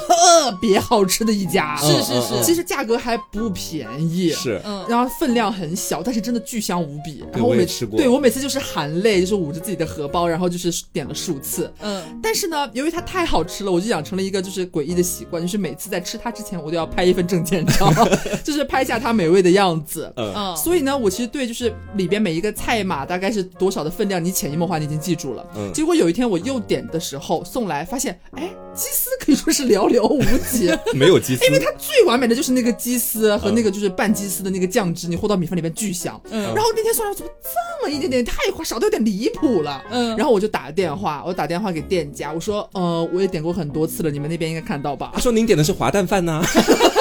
[0.61, 4.29] 别好吃的一家，是是是其实价格还不便宜。
[4.31, 7.23] 是，嗯，然后分量很小，但是真的巨香无比。
[7.31, 11.71] 然后我也每吃过对我每次就是含泪，就是捂着自己的荷包，然后就是点了数次。
[11.81, 17.91] 嗯，但是呢，由于它太好吃了，我就养成了一个就是诡异的习惯，就是每次在吃它之前，我都要拍一份证件照，
[18.43, 20.11] 就是拍下它美味的样子。
[20.15, 25.45] 嗯，嗯，所以呢，我其实对就是里边每一个菜码大概是多少的分量，你潜移默化你已经记住了。
[25.57, 36.19] 嗯结果有一天我又点的时候送来，发现哎，鸡丝可以说是寥寥无几， 没有鸡丝，因为它最完美的就是那个鸡丝和那个就是拌鸡丝的那个酱汁，你和到米饭里面巨香。
[36.31, 39.83] 嗯然后那天送来怎么这么一点点，太少的有点离谱了。
[39.91, 45.19] 嗯然后我就打电话，我打电话给店家，我说呃我也点过很多次了，你们那边应该看到吧他？
[45.19, 46.41] 说您点的是滑蛋饭呐、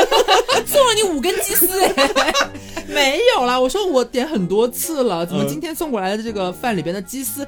[0.66, 2.32] 送了你五根鸡丝，哎，
[2.88, 7.46] 没有啦，我说我点很多次了，怎么嗯今天送过来的这个饭里边的鸡丝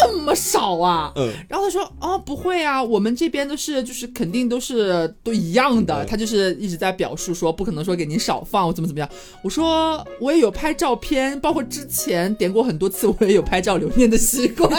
[0.00, 1.12] 这么少啊？
[1.16, 1.32] 嗯。
[1.48, 6.04] 然后他说：“哦，不会啊，我们这边都是就是肯定都是都一样的。
[6.04, 6.06] 嗯。
[6.06, 9.08] 他就是一直在表述说不可能说给您少放我怎么怎么样。
[9.42, 14.70] 我说我也有拍照片，包括之前点过很多次，我也有拍照留念的习惯，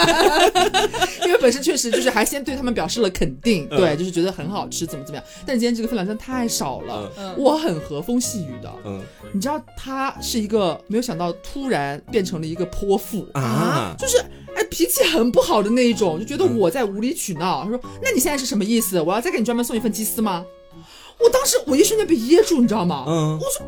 [1.26, 3.76] 因为本身确实就是还先对他们表示了肯定，嗯。
[3.78, 5.24] 对，就是觉得很好吃，怎么怎么样。
[5.46, 8.72] 但今天这个分量真的太少了，嗯我很和风细雨的。
[8.84, 9.02] 嗯
[9.32, 14.18] 你知道他是一个没有想到突然变成了一个泼妇啊就是
[14.56, 17.64] 哎脾气很不好的那一种，就觉得我在无理取闹。
[17.64, 19.00] 他说：“那你现在是什么意思？
[19.00, 20.44] 我要再给你专门送一份鸡丝吗？”
[21.20, 23.04] 我当时我一瞬间被噎住，你知道吗？
[23.06, 23.66] 嗯我说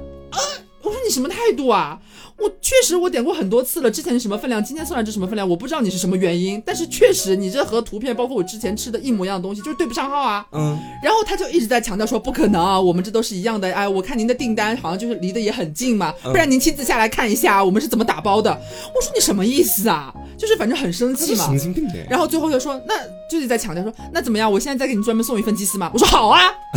[1.05, 2.01] 你什么态度啊？
[2.39, 10.47] 我确实我点过很多次了，之前是什么分量，今天送来这什么分量，我不知道你是什么原因，但是确实你这和图片包括我之前吃的一模一样的东西，就是对不上号啊。
[10.53, 13.73] 嗯然后他就一直在强调说不可能啊，我们这都是一样的。
[13.73, 18.51] 哎，我看您的订单好像就是离得也很近嘛，嗯不然您亲自下来看一下我们是怎么打包的。
[18.51, 20.13] 我说你什么意思啊？
[20.37, 21.59] 就是反正很生气嘛神。
[21.59, 22.07] 经病的呀。
[22.11, 22.95] 然后最后又说，那
[23.31, 24.51] 就是在强调说，那怎么样？
[24.51, 25.91] 我现在再给你专门送一份鸡丝吗？
[25.93, 26.41] 我说好啊。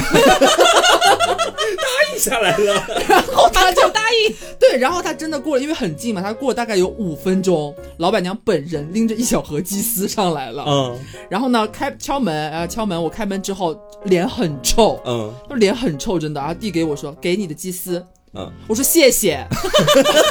[1.80, 10.64] 答应下来了， 然后他就答应， 对，然后他真的过了，因为很近嘛，他过了大概有五分钟，老板娘本人拎着一小盒鸡丝上来了。
[10.68, 18.04] 嗯然后呢，开敲门，呃，敲门，我开门之后脸很臭，嗯就脸很臭，真的，然后递给我说，给你的鸡丝。
[18.34, 19.44] 嗯我说谢谢，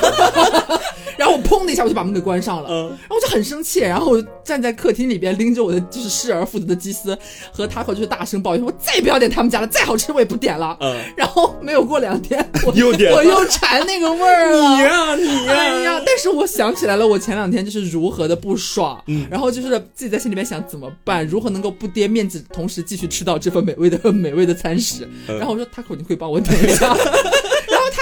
[1.18, 7.16] 然后我砰的一下我就把门给关上了，嗯然后我就很生气，然后我就站在客厅里边拎着我的就是失而复得的鸡丝
[7.52, 10.76] 和 taco 就是大声抱怨，我再也不要点他们家了，再好吃我也不点了。
[10.80, 14.76] 嗯，然后没有过两天，我又点我又馋那个味儿了。
[14.76, 16.02] 你呀你呀，哎呀！
[16.06, 25.08] 但是我想起来了，我前两天就是如何的不爽，嗯然后就是自己在心里面想怎么办，如何能够不跌面子，同时继续吃到这份美味的 美味的餐食。
[25.26, 26.96] 嗯然后我说 Taco，你可以帮我点一下。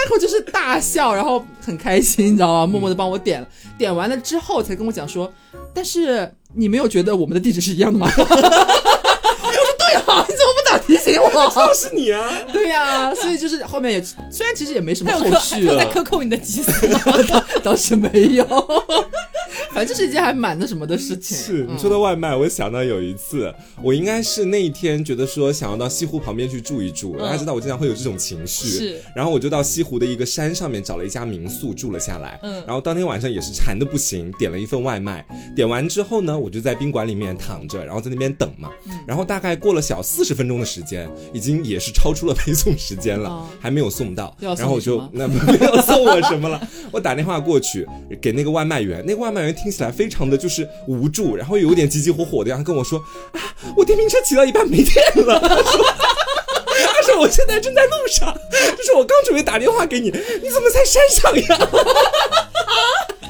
[0.07, 2.65] 然后就是大笑，然后很开心，你知道吗？
[2.65, 5.29] 默默的帮我点了，点完了之后才跟我讲说，
[5.73, 8.09] 但是你没有觉得我们的地址是一样的吗？
[8.17, 8.35] 我说
[9.77, 11.67] 对啊，你怎么不早提醒我？
[11.67, 17.01] 就是你啊，对呀、所以就是后面也虽然其实也没什么后续了在，克扣你的吉斯吗？
[17.27, 18.45] 倒倒是没有，
[19.77, 21.37] 反正这是一件还蛮那什么的事情。
[21.37, 21.77] 是你嗯。
[21.77, 32.55] 说的外卖，我想到有一次，我应该是那一天觉得说想要到西湖旁边去住一住，大家知道我经常会有这种情绪，是，然后我就到西湖的一个山上面找了一家民宿住了下来，嗯。
[32.65, 35.23] 然后当天晚上也是馋的不行，点了一份外卖，
[35.55, 38.93] 点完之后呢，我就在宾馆里面躺着，然后在那边等嘛，嗯。
[39.07, 45.35] 然后大概过了小四十分钟的时间，已经也是超出了配送时间了，哦还没有送到，要送然后我就那 没
[45.67, 47.87] 有送我什么了，我打电话过去
[48.19, 52.97] 给那个外卖员，那个外卖员听听起来非常的就是无助，然后有点急急火火的，然后跟我说
[53.33, 55.85] 啊，我电瓶车骑到一半没电了， 他说。
[56.93, 58.33] 他说我现在正在路上，
[58.77, 61.69] 就是我刚准备打电话给你，你怎么在山上呀？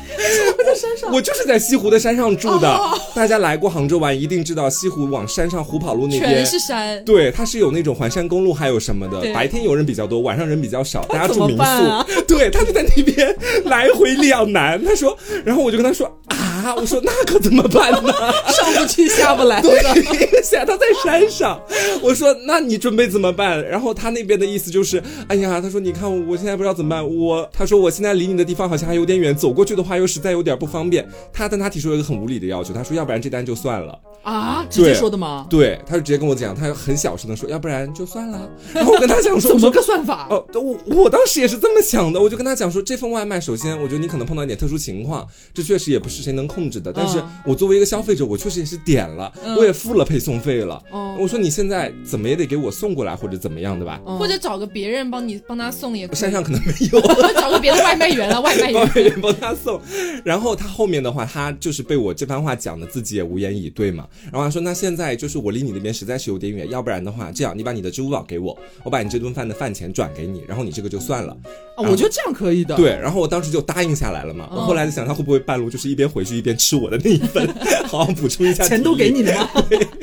[0.58, 2.80] 我在山上，我就是在西湖的山上住的。
[3.15, 9.21] 大家来过杭州玩，一定知道西湖往山上虎跑路那边全是山，对，它是有那种环山公路，还有什么的。
[9.34, 11.63] 白天游人比较多，晚上人比较少，大家住民宿。
[11.63, 14.84] 啊 对，他就在那边来回两难。
[14.84, 16.37] 他说，然后我就跟他说啊，
[16.76, 18.13] 我说那可怎么办呢？
[18.52, 19.70] 上不去下不来的。
[19.70, 21.60] 对，现在他在山上。
[22.02, 23.63] 我说那你准备怎么办？
[23.67, 27.08] 然后他那边的意思就是，哎呀，他说你看我现在不知道怎么办。
[27.08, 31.08] 我他说我现在离你的地方好像还有点远，走过去的话又实在有点不方便。
[31.34, 33.98] 他但他提出了一个很无理的要求，他说要不然这单就算了。
[34.24, 35.48] 啊，直接说的吗？
[35.50, 38.50] 对，他就直接跟我讲，他很小声的说，要不然就算了。
[38.74, 40.28] 然后我跟他讲说， 怎么个算法？
[40.30, 46.91] 哦，我我当时也是这么想的，我就跟他讲说，这份外卖，首先我觉得你可能碰到一点特殊情况，这确实也不是谁能控制的。
[46.91, 50.81] 但是嗯我作为一个消费者，我确实也是点了，我也付了配送费了。
[50.91, 53.99] 哦我说你现在怎么也得给我送过来，或者怎么样的吧？
[54.05, 57.01] 嗯或者找个别人帮你帮他送也可以，山上可能没有。
[57.01, 58.73] 或 者找个别的外卖员了，外卖员。
[58.81, 59.81] 外卖员帮他送，
[60.23, 64.07] 然后他后面的话，他就是被我这番话讲的自己也无言以对嘛。
[64.31, 71.36] 然后他说：“那现在就是我离你那边实在是有点远，要不然的话，这样你把你的支付宝给我，我把你这顿饭的饭钱转给你，然后你这个就算了。
[71.75, 74.47] 啊，我觉得这样可以的。，对，然后我当时就答应下来了嘛。
[74.51, 77.47] 我后来在想，他会不会半路就是一边回去一边吃我的那一份，
[77.88, 79.10] 好好补充一下钱都给。
[79.10, 79.65] 你了吗？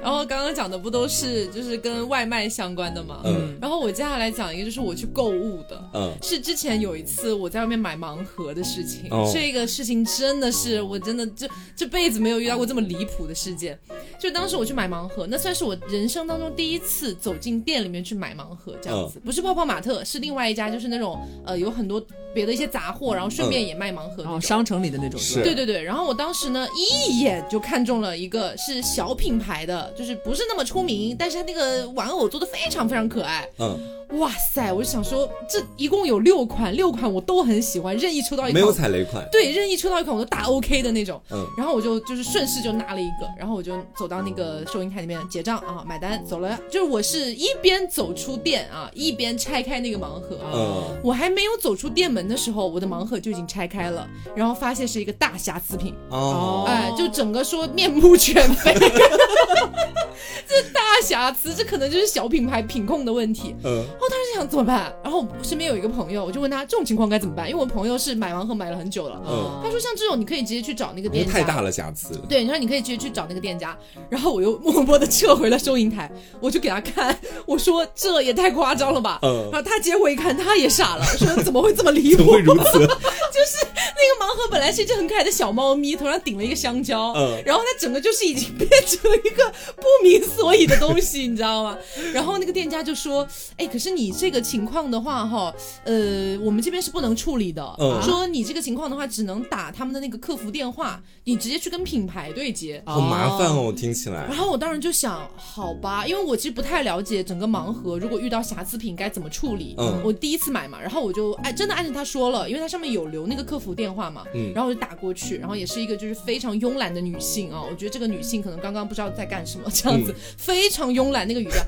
[0.00, 3.20] 然后刚刚讲的不都是就是跟外卖相关的吗？
[3.24, 5.82] 嗯然后我接下来讲一个就是我去购物的。
[5.94, 13.78] 嗯是之前有一次我在外面买盲盒的事情，哦这个事情真的是我真的这这辈子没有遇到过这么离谱的事件。
[14.18, 22.00] 就当时我去买盲盒，那算是我人生当中第一次走进店里面去买盲盒，这样子，不是泡泡玛特，是另外一家，就是那种呃有很多
[22.32, 24.22] 别的一些杂货，然后顺便也卖盲盒。
[24.24, 33.46] 哦，商城里的那种是对对对，然后我当时呢一眼就看中了一个是小品牌的，就是不是那么出名，但是他那个玩偶做的非常非常可爱。
[33.58, 33.78] 嗯
[34.18, 39.26] 哇塞，我就想说，这一共有六款，六款我都很喜欢，任意抽到一款，没有踩雷款。
[39.32, 41.20] 对，任意抽到一款我都大 OK 的那种。
[41.30, 46.58] 嗯然后我就就是顺势就拿了一个，然后我就走到那个收银台那边结账啊，买单走了。
[46.70, 50.38] 就是我是一边走出店啊，一边拆开那个盲盒。
[50.52, 58.74] 嗯，我还没有走出店门的时候，我的盲盒就已经拆开了，然后发现是一个大瑕疵品，哦，哎，就整个说面目全非，
[60.46, 63.54] 这大瑕疵，这可能就是小品牌品控的问题。
[63.64, 64.92] 嗯，我当时想怎么办？
[65.00, 69.22] 然后我身边有一个朋友，我就问他这种情况该怎么办，因为我朋友是买盲盒买了很久了。
[69.24, 72.20] 嗯他说像这种你可以直接去找那个店家，太大了瑕疵。
[72.28, 73.78] 对，你说你可以直接去找那个店家，
[74.10, 82.18] 然后我又默默的撤回了收银台，我就给他看，我说这也太夸张了吧，嗯然后他结果一看，他也傻了，说怎么会这么离谱？
[82.18, 82.72] 怎么会如此？
[83.32, 91.78] 就是那个盲盒本来是一只很可爱的小猫咪，头上顶了一个香蕉，嗯然后它整个就是已经变成了一个不明所以的东西，你知道吗？
[92.12, 93.26] 然后那个店家就说，
[93.56, 102.82] 哎，可是你这个情况的话，哈，呃，我们这边是不能处理的，嗯说你这个情况的话，只能打他们的那个客服电话，你直接去跟品牌对接。
[102.86, 104.36] 好麻烦哦，听起来然。
[104.36, 109.74] 后我当时就想，好吧，因为我其实不太了解整个盲盒，如果遇到瑕疵品该怎么处理。
[109.78, 121.62] 嗯我第一次买嘛，然后我就按真的按照他说了，因为他上面有留那个客服电话嘛，嗯然后我就打过去，然后也是一个就是非常慵懒的女性啊，我觉得这个女性可能刚刚不知道在干什么这样子，嗯非常慵懒那个语调。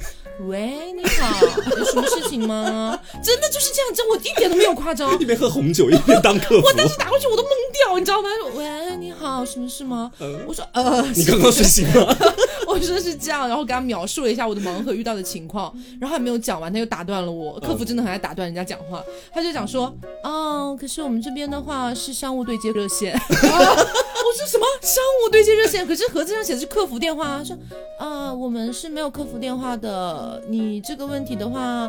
[0.48, 1.46] 喂，你好，
[1.78, 2.98] 有什么事情吗？
[3.22, 5.12] 真的就是这样，真我一点都没有夸张。
[5.20, 8.28] 一边喝红酒一边当客服我，当时打过去我都懵掉，你知道吗？
[8.56, 10.10] 喂，你好，什么事吗？
[10.20, 12.16] 嗯我说呃， 你刚刚睡醒了？
[12.66, 17.58] 我说是这样，然后给他描述了一下我的盲盒遇到的情况，然后还没有讲完，他又打断了我。
[17.60, 19.02] 客服真的很爱打断人家讲话，
[19.32, 23.12] 他就讲说，哦，可是我们这边的话是商务对接热线。
[23.14, 25.86] 我说什么商务对接热线？
[25.86, 27.44] 可是盒子上写的是客服电话啊。
[27.44, 27.56] 说
[27.98, 30.42] 啊，我们是没有客服电话的。
[30.48, 31.88] 你这个问题的话，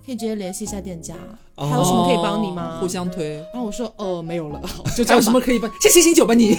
[0.05, 1.15] 可以直接联系一下店家。
[1.57, 2.79] 还有什么可以帮你吗？
[2.81, 5.69] 互相推，然后我说，呃，没有了，好 就叫什么可以帮？
[5.79, 6.57] 先醒醒酒吧你。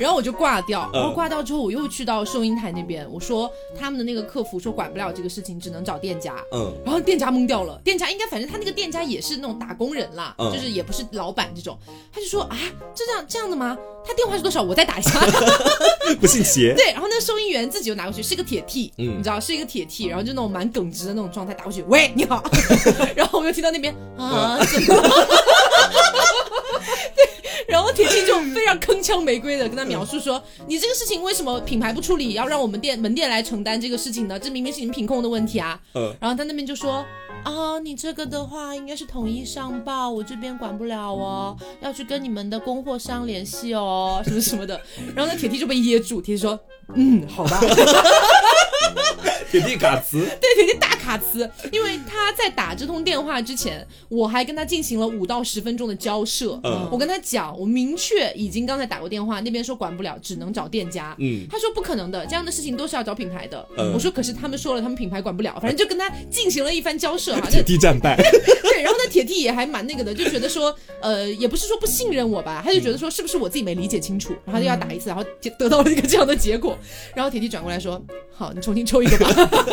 [0.00, 6.36] 然后我就挂掉，嗯然后挂掉之后，我又去到收银台那边，我说他们的那个客服说管不了这个事情，只能找店家。
[6.54, 11.76] 嗯，然后店家懵掉了，店家应该反正他那个店家也是那种打工人啦，嗯就是也不是老板这种，
[12.10, 12.56] 他就说啊，
[12.94, 13.76] 这样这样的吗？
[14.06, 14.62] 他电话是多少？
[14.62, 15.20] 我再打一下。
[16.18, 16.72] 不信邪。
[16.74, 22.37] 对，然后那个收银员自己又拿过去，是个铁 T，、嗯你知道是一个铁 T，然后就那种蛮耿直的那种状态打过去，喂，你好，
[23.14, 25.02] 然后我又听到那边啊，怎么了？
[27.16, 27.28] 对，
[27.66, 34.38] 然后铁 T 就非常铿锵玫瑰的跟他描述说，你这个事情为什么品牌不处理，要让我们店门店来承担这个事情呢？
[34.38, 35.80] 这明明是你们品控的问题啊。
[35.94, 37.04] 嗯，然后他那边就说。
[37.44, 44.78] 啊，你这个的话应该是统一上报，我这边管不了哦，要去跟你们的供货商联系哦，什么什么的。
[45.14, 46.58] 然后那铁 T 就被噎住，铁 T 说，
[46.96, 47.60] 嗯，好吧。
[49.52, 50.18] 铁地卡词。
[50.40, 56.60] 对，铁 T 大卡兹，因为他在打这通电话之前，我还跟他进行了五到十分钟的交涉。
[56.64, 61.16] 嗯我跟他讲，我明确已经刚才打过电话，那边说管不了，只能找店家。
[61.18, 63.66] 嗯他说不可能的，这样的事情都是要找品牌的。
[63.78, 67.40] 嗯我说可是他们说了，他们品牌管不了，反正就跟他进行了一番交涉哈。
[67.48, 68.14] 那铁地战败。
[68.62, 76.76] 对，然后那铁 T 也还蛮那个的，就觉得说，呃，也不是说不信任我吧，他就觉得说是不是我自己没理解清楚，然后他就要打一次，然后就得到了一个这样的结果。
[77.14, 78.00] 然后铁 T 转过来说，
[78.30, 79.30] 好，你重新抽一个吧。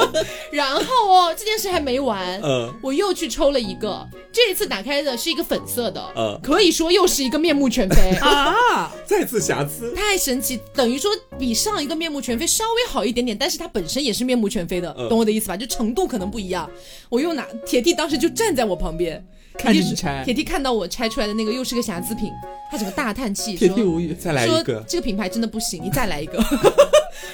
[0.51, 8.15] 然后哦，这件事还没完，嗯我又去抽了一个，这一次打开的是一个粉色的，嗯可以说又是一个面目全非。
[8.21, 9.93] 啊，再次瑕疵。
[9.93, 15.57] 太神奇，等于说比上一个面目全非稍微好一点点，但是它本身也是面目全非的，嗯懂我的意思吧？
[15.57, 16.69] 就程度可能不一样。
[17.09, 19.25] 我又拿铁弟当时就站在我旁边，
[19.57, 22.31] 看着铁 T 你拆铁 T 看到我拆出来的那个又是个瑕疵品，
[22.69, 23.67] 他整个大叹气说。
[23.67, 24.13] 铁地无语。
[24.13, 24.83] 再来一说个。
[24.87, 26.33] 这个品牌真的不行，你再来一个。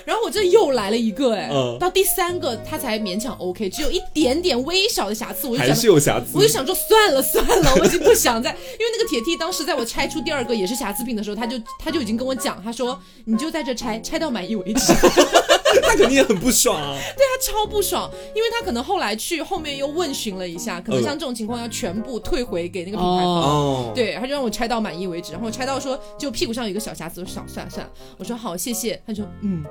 [0.06, 6.28] 然后我这又来了一个，哎、嗯到第三个他才勉强 OK，只有一点点微小的瑕疵，我就还想是有瑕疵。
[6.36, 14.94] 我就想说算了算了， 我已经不想再，因为那个铁 T 当时在我拆出第二个也是瑕疵品的时候，他就他就已经跟我讲，他说你就在这拆，拆到满意为止。
[15.82, 16.98] 他肯定也很不爽啊。
[17.16, 23.42] 对他超不爽，因为他可能后来去后面又问询了一下，可能像这种情况要全部退回给那个品牌方。
[23.42, 29.64] 哦，对，他就让我拆到满意为止，然后我拆到说就屁股上有一个小瑕疵，我说算了算了，我说好谢谢，他说嗯，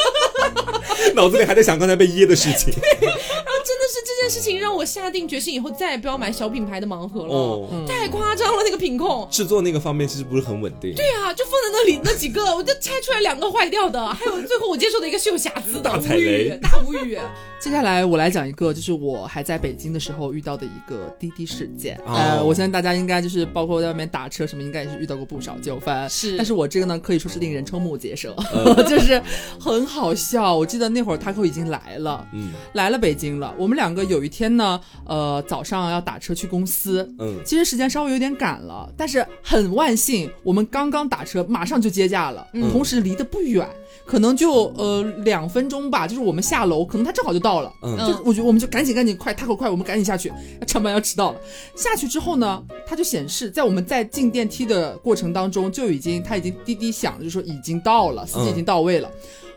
[1.14, 2.72] 脑子里还在想刚才被噎的事情。
[3.00, 3.12] 然
[3.46, 9.26] 后真的是这件事情让我下定决心以后再也不要买小品牌的盲盒了，哦，太夸张了那个品控。
[9.30, 10.94] 制作那个方面其实不是很稳定。
[10.94, 17.18] 对啊，就放在那里那几个，我就拆出来两个坏掉的，还有最后我接受的一个是有瑕疵的，大无语，大无语。
[17.60, 21.96] 接下来我来讲一个，就是我还在北京的时候遇到的一个滴滴事件。
[22.06, 26.08] 哦呃，我相信大家应该就是包括在外面打车什么，应该也是遇到过不少纠纷。
[26.08, 29.20] 是但是我这个呢，可以说是令人瞠目结舌，嗯 就是
[29.60, 30.56] 很好笑。
[30.56, 33.56] 我记得那会儿 Taco 已经来了，嗯，来了北京了，了。
[33.58, 43.68] 我们两个有一天呢，呃，早上要打车去公司，嗯其实时间稍微有点赶了，但是很万幸，我们刚刚打车，马上就接驾了，嗯同时离得不远，
[44.06, 47.72] 可能就呃两分钟吧，就是我们下楼，可能他正好就到了。
[47.82, 50.32] 嗯就我觉得我们就赶紧赶紧快，他可快，我们赶紧下去，
[50.66, 51.40] 上班要迟到了。
[51.74, 59.10] 下去之后呢，他就显示在我们在进电梯的过程当中就已经，他已经滴滴响，就说已经到了，司机已经到位了。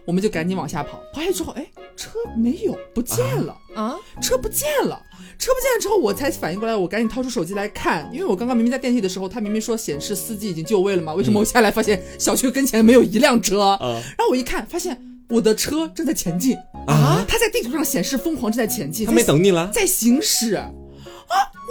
[0.06, 3.56] 我们就赶紧往下跑，跑下去之后，哎，车没有，不见了。
[3.76, 5.01] 啊，车不见了，
[5.39, 13.78] 车不见了之后，我才反应过来，我赶紧掏出手机来看，因为我刚刚明明在电梯的时候，他明明说显示司机已经就位了嘛，为什么我下来发现小区跟前没有一辆车？
[13.82, 14.99] 嗯然后我一看，发现
[15.30, 20.70] 我的车正在前进啊，他在地图上显示疯狂正在前进，他没等你了，在行驶啊！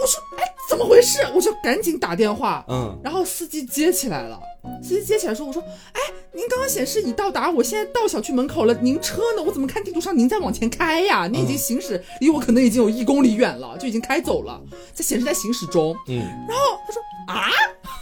[0.01, 1.19] 我说，哎，怎么回事？
[1.33, 4.37] 我就赶紧打电话，嗯然后司机接起来了。
[4.81, 5.61] 司机接起来说：“我说，
[5.93, 5.99] 哎，
[6.31, 9.43] 您刚刚显示已到达，我现在到小区门口了，您车呢？
[9.43, 11.27] 我怎么看地图上您在往前开呀？
[11.27, 14.59] 您已经行驶离我可能已经有一公里远了，就已经开走了，
[14.93, 15.95] 在显示在行驶中。
[16.07, 17.49] 嗯，然后他说啊，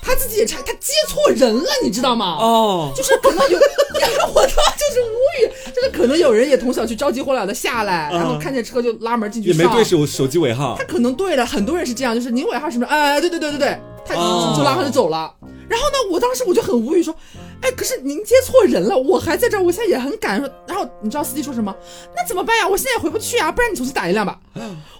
[0.03, 2.38] 他自己也查，他接错人了，你知道吗？
[2.39, 12.86] 哦，就是可能有，我他妈就是无语，就是可能有人也从小区着急火燎的下来，然后看见车就拉门进去上，也没对手手机尾号他，可能对了，很多人是这样，就是您尾号什么？
[12.86, 15.34] 哎，对对对对对，他哦就拉他就走了。
[15.70, 17.16] 然后呢，我当时我就很无语，说，
[17.62, 20.38] 哎，可是您接错人了，我还在这儿，我现在也很赶。
[20.39, 21.74] 说，然后你知道司机说什么？
[22.16, 22.68] 那怎么办呀？
[22.68, 24.38] 我现在也回不去啊，不然你重新打一辆吧。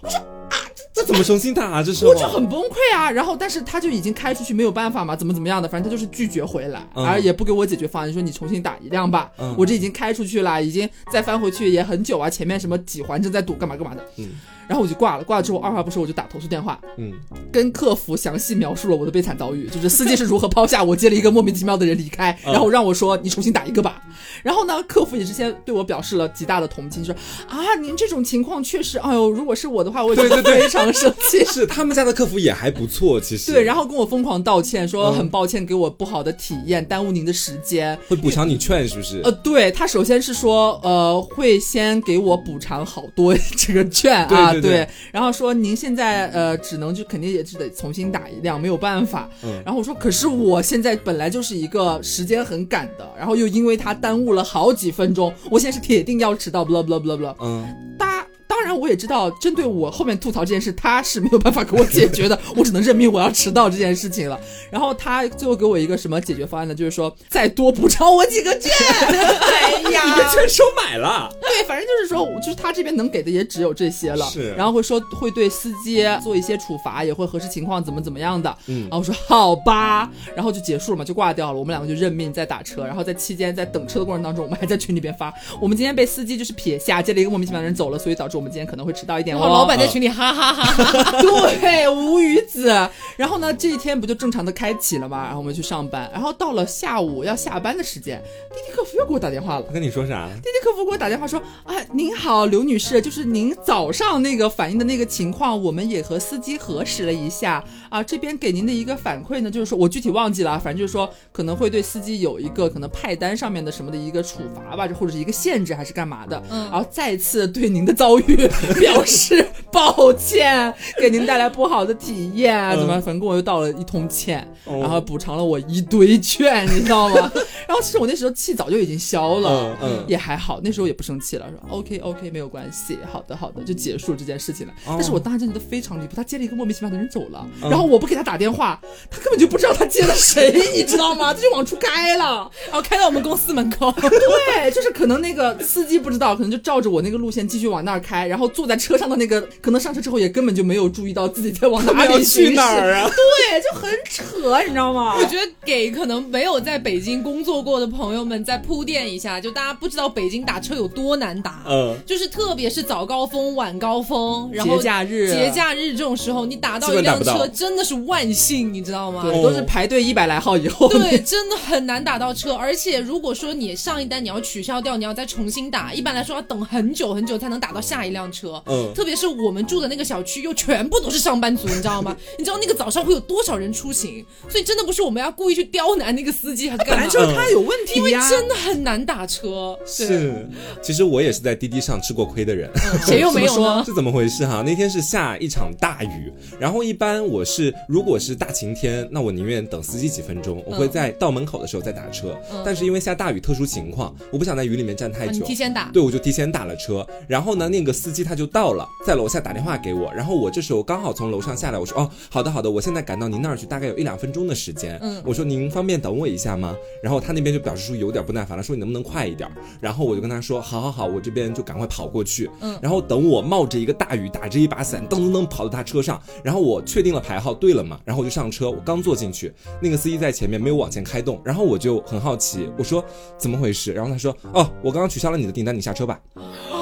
[0.02, 0.56] 我说啊
[0.94, 1.82] 这怎么重新打啊？
[1.82, 3.10] 这是我就很崩溃啊。
[3.10, 9.30] 然后，但是他就已经开出去，没有办法嘛，怎么怎么样的，反正他就是拒绝回来，嗯而也不给我解决方案，就说你重新打一辆吧。
[9.38, 14.02] 嗯我这已经开出去了，已经再翻回去也很久啊，前面什么几环正在堵，干嘛干嘛的。
[14.16, 14.30] 嗯
[14.68, 17.12] 然后我就挂了，挂了之后二话不说我就打投诉电话，嗯
[17.52, 24.02] 跟客服详细描述了我的悲惨遭遇，就是司机是如何抛下我接了一个莫名其妙的人离开，嗯然后让我说你重新打一个吧。
[24.42, 27.14] 然后呢，客服也是先对我表示了极大的同情，说
[27.48, 31.44] 啊您这种情况确实，哎呦，如果是我的话，我也非常生气。
[31.52, 37.98] 是他们家的客服也还不错，其实对，然后跟我疯狂道歉，说嗯很抱歉给我不好的体验，耽误您的时间。
[38.08, 39.20] 会补偿你券是不是？
[39.22, 49.28] 呃，对他首先是说，呃，会先给我补偿好多这个券啊，对对对然后说您现在呃只能就肯定也是得重新打一辆，没有办法。
[49.42, 57.34] 嗯然后我说，可是我现在本来就是一个时间很赶的，然后又因为他耽误了好几分钟，我现在是铁定要迟到，blah blah blah blah。
[57.40, 57.66] 嗯
[57.98, 64.38] 当当然，我也知道，针对我后面吐槽这件事，他是没有办法给我解决的，我只能认命我要迟到这件事情了。
[64.70, 66.74] 然后他最后给我一个什么解决方案呢？
[66.74, 68.70] 就是说再多补偿我几个券。
[69.00, 74.26] 哎呀你的呀，券收买了，对，反正就是说，就是他这边能给的也只有这些了。
[74.26, 78.54] 是然后会说会对司机做一些处罚，也会核实情况怎么怎么样的。
[78.66, 81.58] 嗯然后我说好吧，然后就结束了嘛，就挂掉了。
[81.58, 89.40] 我们两个就认命在打车，然后在期间在等车的过程当中，我们还在群里边发，我们今天被司机就是撇下，接了一个莫名其妙的人走了，所以导致我们今天可能会迟到一点哦。
[89.40, 92.68] 然后老板在群里哈哈哈哈， 对，无语子。
[93.16, 95.24] 然后呢，这一天不就正常的开启了嘛？
[95.24, 99.72] 然后我们去上班，然后到了下午要下班的时间，滴滴客服又给我打电话了他。
[99.72, 100.28] 跟你说啥？
[100.36, 127.30] 滴滴客服给我打电话说啊，您好，刘女士，就是您早上那个反映的那个情况，我们也和司机核实了一下啊，这边给您的一个反馈呢，就是说我具体忘记了，反正就是说可能会对司机有一个可能派单上面的什么的一个处罚吧，或者是一个限制还是干嘛的，嗯然后再次对您的 遭遇表示抱歉，给您带来不好的体验啊，怎么，反正跟我又道了一通歉，哦然后补偿了我一堆券，你知道吗？
[127.66, 129.76] 然后其实我那时候气早就已经消了，
[130.06, 134.72] 也还好，那时候也不生气了，说 OK OK 没有关系，好的好的，就结束这件事情了。
[134.86, 138.80] 哦但是我当时真的觉得非常离谱，他接了一个莫名其妙的人走了，嗯然后我不给他打电话，
[139.10, 141.32] 他根本就不知道他接了谁，你知道吗？
[141.32, 142.50] 他就往出开了。
[142.66, 153.08] 然后开到我们公司门口，对，就是可能那个司机不知道，可能就照着我那个路线继续往那儿开，然后坐在车上的那个，可能上车之后也根本就没有注意到自己在往哪里要去哪儿啊？
[153.10, 155.16] 对，就很扯，你知道吗？
[155.16, 161.64] 我觉得给可能没有在北京工作过的朋友们再铺垫一下，就大家不知道北京打车有多难打。
[161.68, 169.22] 嗯，就是特别是早高峰、晚高峰，然后节假日节假日这种时候，你打到一辆车真的是万幸，你知道吗？
[169.42, 178.62] 都是排队一百来号以后，对，真的很难打到车，而且如果说你上一单你要取消掉，你要再重新打，一般来说要等很久很久才能打到下一辆车。
[178.66, 182.16] 嗯特别是我们住的那个小区又全部都是上班族，你知道吗？
[182.38, 184.24] 你知道那个早上会有多少人出行？
[184.48, 187.08] 所以真的不是我们要故意去刁难那个司机还是干嘛本来？
[187.08, 188.12] 就是他有问题因为。
[188.28, 190.48] 真的很难打车，是，
[190.80, 192.70] 其实我也是在滴滴上吃过亏的人。
[193.04, 193.82] 谁又 没有呢？
[193.84, 194.62] 是怎么回事哈？
[194.64, 202.38] 那天是下一场大雨，然后一般我是如果是大晴天，那我宁愿等司机几分钟，我会在到门口的时候再打车。
[202.52, 205.54] 嗯但是因为下大雨特殊情况，我不想在雨里面站太久啊提。
[205.54, 214.98] 前打，对，我就提前打了车，然后呢，那个司司机他就到了，在楼下打电话给我，然后我这时候刚好从楼上下来，我说哦，好的好的，我现在赶到您那儿去，大概有一两分钟的时间。
[215.00, 216.76] 嗯我说您方便等我一下吗？
[217.02, 219.50] 然后他那边就表示出有点不耐烦了，说你能不能快一点？
[219.80, 222.50] 然后我就跟他说，好好好，我这边就赶快跑过去。
[222.60, 233.04] 嗯然后等我冒着一个大雨，打着一把伞，噔噔噔跑到他车上，然后我确定了牌号对了嘛，然后我就上车，我刚坐进去，那个司机在前面没有往前开动，然后我就很好奇，我说
[233.38, 233.92] 怎么回事？
[233.92, 236.20] 然后他说，哦，我刚刚取消了你的订单，你下车吧。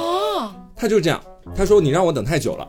[0.80, 1.22] 哦，他就是这样，
[1.54, 2.66] 他说你让我等太久了。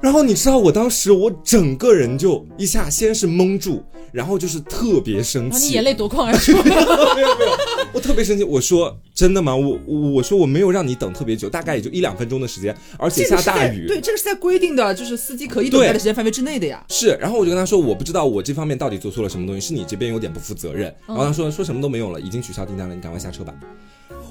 [0.00, 6.52] 然后你知道我当时我整个人就一下先是蒙住，然后就是特别生气，你眼泪夺眶而出。
[6.64, 7.56] 没有没有，
[7.92, 8.42] 我特别生气。
[8.42, 9.54] 我说真的吗？
[9.54, 13.86] 我我我说我没有让你等特别久，大概也就一两分钟的时间，而且下大雨。
[13.86, 16.84] 对，这个是在规定的，就是司机可以等待的时间范围之内的呀。
[16.88, 20.92] 是，然后我就跟他说，我不知道我这方面到底做错了什么东西，是你这边有点不负责任。
[21.06, 23.54] 然后他说说什么都没有了，已经取消订单了，你赶快下车吧。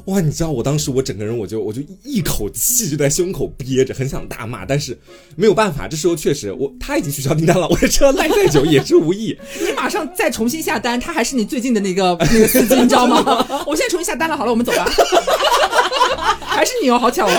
[0.06, 4.97] 哇，你知道我当时我整个人我就我就一口气就在胸口憋着，很想大骂，但是
[5.36, 9.38] 没有办法，这时候确实我他已经取消订单了，我的车赖再久也是无益。
[9.62, 13.45] 你马上再重新下单，他还是你最近的那个那个司机，你知道吗？
[13.68, 14.89] 我现在重新下单了，好了，我们走吧。
[16.41, 17.32] 还是你哦，好巧哦，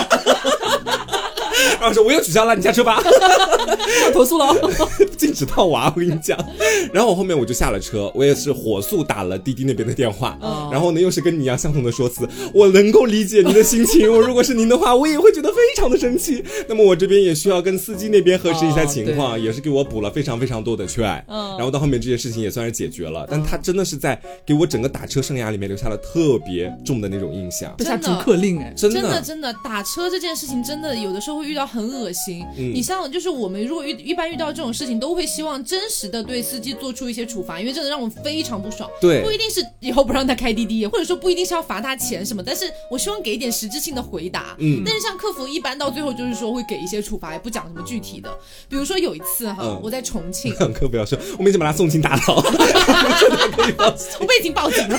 [1.79, 3.01] 然后说我又取消了，你下车吧。
[4.05, 4.89] 要投诉了哦。
[5.17, 6.37] 禁止套娃，我跟你讲。
[6.91, 16.43] 然后我后面我就下了车，我也是火速打了滴滴那边的电话，哦然后呢又是跟你一样相同的说辞，我能够理解您的心情，我如果是您的话，我也会觉得非常的生气。
[16.67, 21.23] 那么我这边也需要跟司机那边核实一下情况，也是给我补了非常非常多的券。
[21.27, 29.01] 嗯然后到后面这件事情也算是解决了，但他真的是在给我整个打车生涯里面留下了特别重的那种印象，这下逐客令哎，真的。
[29.01, 32.45] 真的真的打车这件事情，真的有的时候会遇到很恶心。
[32.57, 38.89] 嗯你像就是我们如果遇一般遇到这种事情，都会希望真实的对司机做出一些处罚，因为真的让我们非常不爽。
[39.01, 44.55] 对不一定是以后不让他开滴滴，或者说不一定是要罚他钱什么，但是我希望给一点实质性的回答。
[44.59, 48.29] 嗯但是像客服一般到最后就是说会给一些处罚，也不讲什么具体的。
[48.69, 52.35] 比如说有一次哈，嗯我在重庆，两科不要说，我们已经把他送进大牢。
[54.19, 54.97] 我们已经报警了。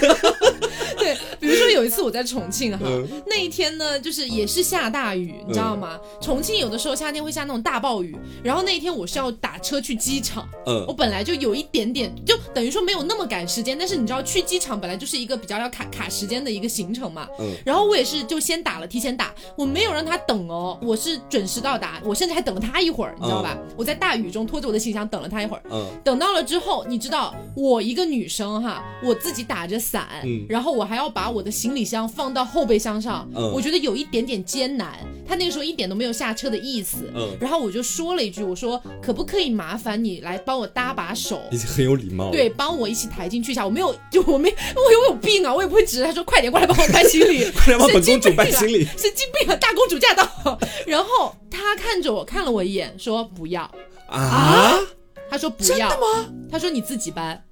[1.05, 3.07] 对，比如说有一次我在重庆哈，嗯。
[3.27, 5.99] 那一天呢，就是也是下大雨，你知道吗？
[6.21, 10.85] 重庆有的时候夏天会下那种大暴雨，然后那一天我是要打车去机场，嗯。
[10.89, 17.53] 我嗯本来就有一点点，就等于说没有那么赶时间，但是你知道去机场本来就是一个比较要卡卡时间的一个行程嘛，嗯。
[17.67, 23.59] 然后我也是就先打了，提前打，我没有让他等哦，我是准时到达，我甚至还等了他一会儿，你知道吧？
[23.77, 25.87] 我在大雨中拖着我的行李箱等了他一会儿，嗯。
[26.03, 30.47] 等到了之后，你知道我一个女生哈，我自己打着伞，嗯。
[30.49, 34.99] 然后我还要把我的行李箱放到后备箱上，嗯我觉得有一点点艰难。
[35.26, 41.40] 他那个时候一点都没有下车的意思，嗯然后我就说了一句，我说可不可以麻烦你来帮我搭把手？
[41.51, 42.30] 已经很有礼貌。
[42.30, 43.64] 对，帮我一起抬进去一下。
[43.66, 45.55] 我没有，就 我没，我有有病啊！
[45.55, 48.84] 我也不会指着他说快点过来帮我搬行李，快点帮本公主搬行李。
[48.84, 49.57] 神经病啊！
[49.57, 50.59] 大公主驾到。
[50.86, 53.62] 然后他看着我看了我一眼，说不要。
[54.09, 54.78] 啊？
[55.30, 55.88] 他说不要，
[56.51, 57.43] 他说你自己搬。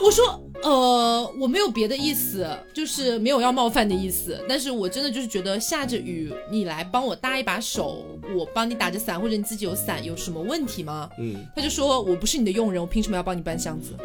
[0.00, 11.08] 我说呃，我没有别的意思，就是没有要冒犯的意思，但是我真的就是觉得下着雨，你来帮我搭一把手，我帮你打着伞，或者你自己有伞，有什么问题吗？
[11.18, 13.92] 嗯，他就说我不是你的佣人，我凭什么要帮你搬箱子？
[13.98, 14.04] 我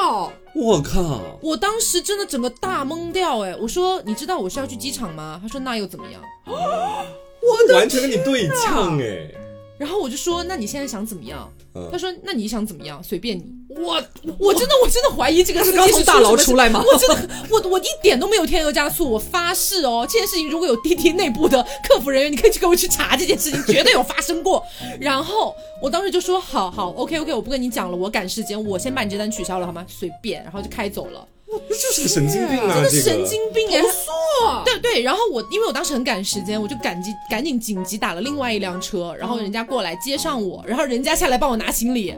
[0.00, 0.32] 靠！
[0.54, 1.20] 我靠！
[1.42, 5.38] 我当时真的整个大懵掉，哎，我说你知道我是要去机场吗？
[5.42, 6.22] 他说那又怎么样？
[6.46, 9.30] 我完全跟你对呛哎。
[9.76, 11.52] 然后我就说那你现在想怎么样？
[11.74, 13.02] 嗯他说那你想怎么样？
[13.02, 13.44] 随便你。
[13.76, 13.94] 我
[14.38, 16.80] 我真的我真的怀疑这个司机是刚从大牢出来吗？
[16.86, 24.64] 我真的，我我一点都没有添油加醋，我发誓哦，这件事情如果有滴滴内部的客服人员，你可以去给我去查这件事情，绝对有发生过。
[25.00, 25.52] 然后
[25.82, 29.84] 我当时就说，好好，OK OK，我不跟你讲了，我赶时间，我先把你这单取消了好吗？
[29.88, 31.26] 随便，然后就开走了，
[31.68, 32.74] 这 就是个神经病啊！
[32.76, 33.82] 这个真的神经病哎！
[33.82, 42.14] 错，对对，然后我因为我当时很赶时间，我就赶紧赶紧紧急打了另外一辆车，然后人家过来接上我，然后人家下来帮我拿行李。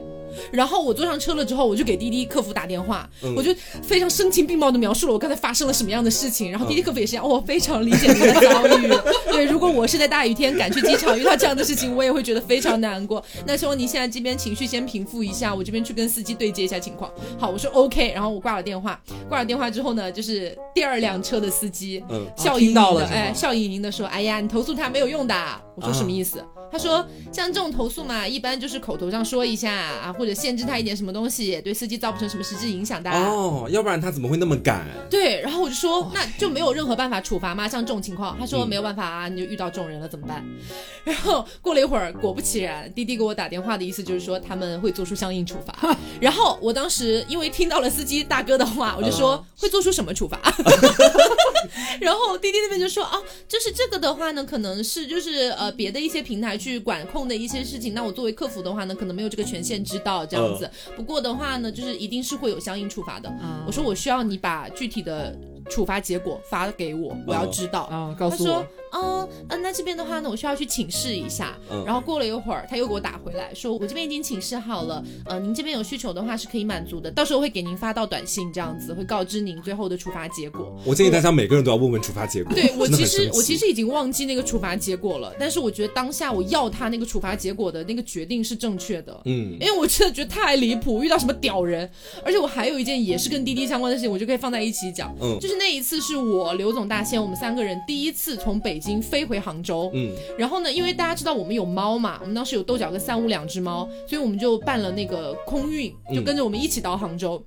[0.50, 6.50] 然后我坐上车了之后，我就给滴滴客服打电话，嗯我就非常声情并茂的描述了我刚才发生了什么样的事情。
[6.50, 8.88] 然后滴滴客服也是这样，哦我非常理解你的遭遇。
[9.30, 13.22] 对，如果我是在大雨天赶去机场遇到这样的事情，我也会觉得非常难过。
[13.46, 17.10] 那希望您现在这边情绪先平复一下，我这边去跟司机对接一下情况。
[17.38, 19.00] 好，我说 OK，然后我挂了电话。
[19.28, 25.34] 挂了电话之后呢，就是第二辆车的司机，嗯笑盈盈的，哎，笑盈盈的说：“哎呀，你投诉他没有用的。”
[25.76, 26.42] 我说啊什么意思？
[26.70, 33.10] 他说像这种投诉嘛，一般就是口头上说一下啊，或者限制他一点什么东西，对司机造不成什么实质影响的。
[33.10, 34.86] 哦，要不然他怎么会那么赶？
[35.08, 37.68] 对，然后我就说那就没有任何办法处罚吗？
[37.68, 40.44] 像这种情况，他说嗯没有办法啊，你就遇到这种人了怎么办？
[41.04, 45.96] 然后过了一会儿，果不其然，滴滴给我打电话的意思就是说他们会做出相应处罚。
[46.20, 50.38] 然后我当时因为听到了司机大哥的话，我就说、会做出什么处罚？
[52.00, 60.70] 然后滴滴那边就说啊，就是这个的话呢，可能是就是呃别的一些平台去管控的一些事情，那我作为客服的话呢，可能没有这个权限知道这样子。
[60.96, 63.28] 不过的话呢，就是一定是会有相应处罚的。
[63.42, 65.36] 嗯我说我需要你把具体的
[65.68, 67.82] 处罚结果发给我，我要知道。
[67.84, 68.66] 啊，告他说诉我
[69.02, 71.56] ，：“嗯嗯，那这边的话呢，我需要去请示一下。
[71.70, 80.74] 嗯然后过了一会儿，他又给我打回来说，我这边已经请示好了，呃，您这边有需求的话是可以满足的，到时候会给您发到短信，这样子会告知您最后的处罚结果。
[80.84, 82.52] 我建议大家每个人都要问问处罚结果。
[82.54, 89.20] 对我其实 我其实已经忘记那个处罚结果了，但是我觉得当下我要他那个处罚结果的那个决定是正确的。
[89.24, 91.88] 嗯因为我真的觉得太离谱，遇到什么屌人，
[92.24, 95.14] 而且我还有一件也是跟滴滴相关的事情，我就可以放在一起讲。
[95.20, 100.12] 嗯就是那一次是我刘总大仙我们三个人第一次从北京飞回杭州，嗯。
[100.38, 107.42] 然后呢，因为大家知道我们有猫嘛，我们当时有豆角跟三五两只猫，所以我们就办了那个空运，就跟着我们一起到杭州。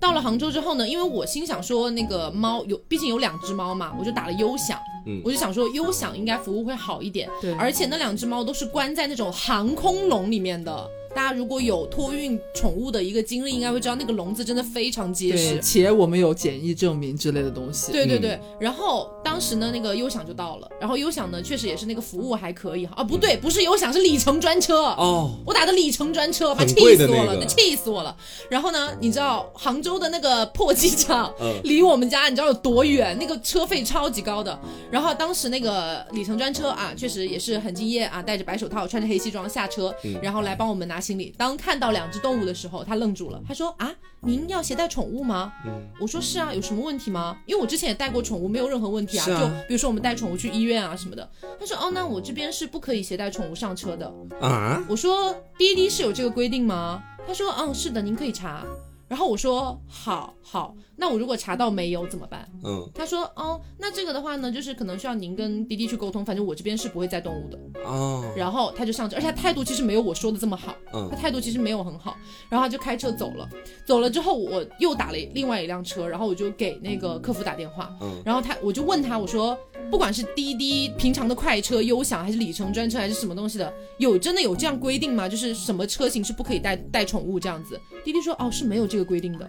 [0.00, 5.20] 到了杭州之后呢，因为我心想说那个猫有，毕竟有两只猫嘛，我就打了优享，嗯。
[5.24, 7.52] 我就想说优享应该服务会好一点，对。
[7.54, 10.88] 而且那两只猫都是关在那种航空笼里面的。
[11.14, 15.60] 大家如果有托运宠物的一个经历，应该会知道那个笼子真的非常结实，。
[15.60, 17.90] 且我们有检疫证明之类的东西。
[17.90, 24.82] 嗯对对对，然后当时呢，那个优享就到了，然后优享呢确实也是那个服务还可以哈，啊不对，不是优享，是里程专车。
[24.96, 28.16] 哦，我打的里程专车，妈很气死我了，那气死我了。
[28.48, 33.16] 然后呢，你知道杭州的那个破机场 嗯离我们家你知道有多远？
[33.18, 34.58] 那个车费超级高的。
[34.90, 41.32] 然后当时那个里程专车啊，确实也是很敬业啊，戴着白手套，穿着黑西装下车，嗯然后来帮我们拿行李。
[41.38, 45.52] 当看到两只动物的时候，他愣住了，他说啊，您要携带宠物吗？
[45.64, 47.38] 嗯我说是啊，有什么问题吗？
[47.46, 49.24] 因为我之前也带过宠物，没有任何问题啊。
[49.30, 51.30] 啊就比如说我们带宠物去医院啊什么的。
[51.60, 54.12] 他说哦，那我这边是不可以携带宠物上车的。
[54.40, 57.00] 啊，我说滴滴是有这个规定吗？
[57.24, 58.66] 他说嗯是的，您可以查。
[59.06, 62.46] 然后我说好好，那我如果查到没有怎么办？
[62.64, 67.58] 嗯他说哦，那这个的话呢，就是可能需要您跟滴滴去沟通，反正我这边是不会载动物的。
[67.84, 72.16] 哦，然后他就上车，而且他态度其实没有我说的这么好，嗯他态度其实没有很好。
[72.48, 73.48] 然后他就开车走了，
[73.86, 79.56] 走了之后我又打了另外一辆车，然后我就给那个客服打电话，嗯然后他我就问他，我说
[79.90, 85.28] 不管是滴滴平常的快车、优享，还是里程专车，还是什么东西的，有真的有这样规定吗？
[85.28, 87.80] 就是什么车型是不可以带带宠物这样子？
[88.04, 89.48] 滴滴说哦是没有这个规定的，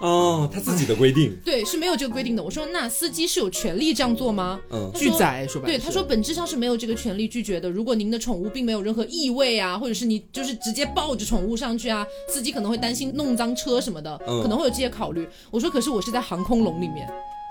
[0.00, 2.42] 哦，他自己的规定， 对，是没有这个规定的。
[2.42, 4.60] 我说那司机是有权利这样做吗？
[4.70, 7.70] 嗯拒载说白，对，他说本质上是没有这个权利拒绝的。
[7.70, 15.26] 如果您的宠物并没有任何异味啊，或者是你就是直接抱着宠物上去啊，司机可能会担心弄脏车什么的，嗯可能会有这些考虑。
[15.50, 17.08] 我说可是我是在航空笼里面。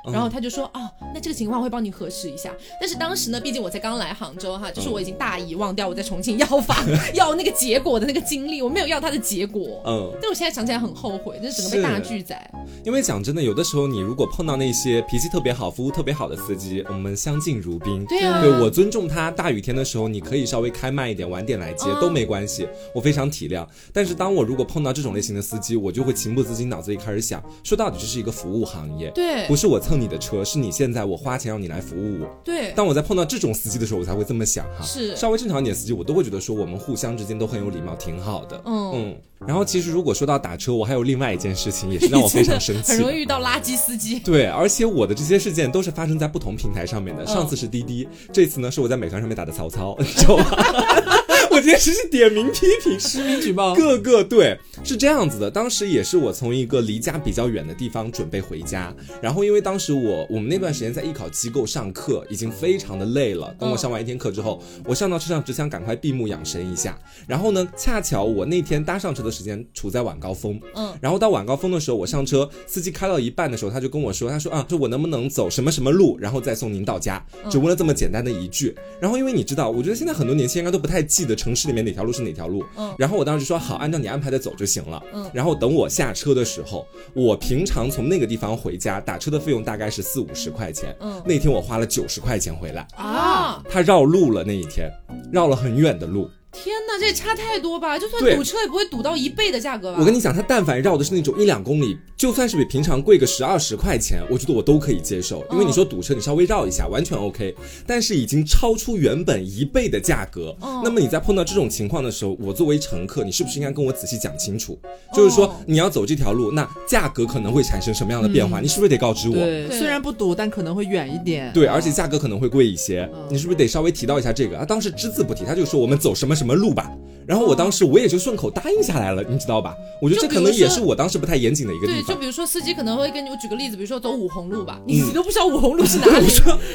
[0.08, 2.52] 嗯然后他就说哦，那这个情况会帮你核实一下。
[2.80, 6.78] 但是当时呢，毕竟我才刚来杭州哈，就是我已经大意忘掉我在重庆要房
[7.14, 9.82] 要那个结果的那个经历，我没有要他的结果。
[9.86, 12.50] 嗯，但我现在想起来很后悔，就是整个被大拒载。
[12.84, 18.06] 因为讲真的，有的时候你如果碰到那些脾气特别好、服务特别好的司机，我们相敬如宾。
[18.06, 23.66] 对啊，对我尊重他，大雨天的时候你可以稍微开慢一点，晚点来接嗯都没关系，我非常体谅。
[23.94, 32.42] 但是当我如果碰到这种类型的司机，我就会情不自禁，脑子里开始想，说到底这是一个服务行业，对不是我蹭你的车，是你现在我花钱让你来服务我。
[32.44, 34.86] 对，当我在碰到这种司机的时候，我才会这么想哈。
[34.86, 38.62] 是稍微正常一点的司机，我都会觉得说我们互相之间都很有礼貌，挺好的。
[38.66, 39.18] 嗯嗯。
[39.46, 43.04] 然后其实如果说到打车，我还有另外一件事情，也是让我非常生气很的。
[43.10, 44.20] 容易遇到垃圾司机。
[44.24, 47.26] 对，而且我的这些事件都是发生在不同平台上面的。
[47.28, 50.46] 上次是滴滴，这次呢是我在美团上面打的曹操，你知道吗？
[51.66, 53.74] 我今天只是点名批评，实名举报。
[53.74, 63.52] 各个对是这样子的，当时也是我从一个离家比较远的地方准备回家，然后因为当时我我们那段时间在艺考机构上课，已经非常的累了。
[63.60, 66.96] 等我上完一天课之后，我上到车上只想赶快闭目养神一下。
[67.28, 78.76] 然后呢，恰巧我那天搭上车的时间处在晚高峰，嗯，然后到晚高峰的时候，我上车，司机开到一半的时候，他就跟我说，他说啊，说我能不能走什么什么路，然后再送您到家，只问了这么简单的一句。
[79.00, 82.94] 然后因为你知道，我觉得现在很多年轻人应该都不太记得城市里面哪条路是哪条路，嗯。
[82.98, 85.32] 然后我当时就说好，按照你安排的走就行了，嗯。
[85.34, 91.22] 然后等我下车的时候，我平常从那个地方回家打车的费用大概是四五十块钱，嗯。
[91.26, 94.92] 那天我花了九十块钱回来，啊，他绕路了那一天，
[95.32, 96.30] 绕了很远的路。
[96.64, 98.00] 天哪，这也差太多吧？
[98.00, 99.98] 就算堵车也不会堵到一倍的价格吧？
[100.00, 105.46] 我跟你讲，它但凡绕的是那种一两公里，就算是比平常贵个十二十块钱，我觉得我都可以接受。
[105.52, 107.54] 因为你说堵车，你稍微绕一下完全 OK，
[107.86, 110.56] 但是已经超出原本一倍的价格。
[110.62, 114.78] 哦那么你在碰到这种情况的时候，我作为乘客，你是不是应该跟我仔细讲清楚？
[115.14, 118.60] 就是说哦你要走这条路，那价格可能会产生什么样的变化？
[118.60, 119.36] 你是不是得告知我？
[119.36, 121.52] 对，虽然不堵，但可能会远一点。
[121.54, 124.58] 对，而且价格可能会贵一些，嗯你是不是得稍微提到一下这个？
[124.58, 126.92] 啊，当时只字不提，他就说我们走什么什么路吧。
[127.28, 129.76] 然后我当时我也就顺口答应下来了，你知道吧？
[130.00, 132.16] 我觉得这可能也是我当时不太严谨的一个地对，就。
[132.20, 136.28] 比如说司机可能会跟你，我举个例子，比如说走五红路嗯吧，你都不知道五红路是哪对， 里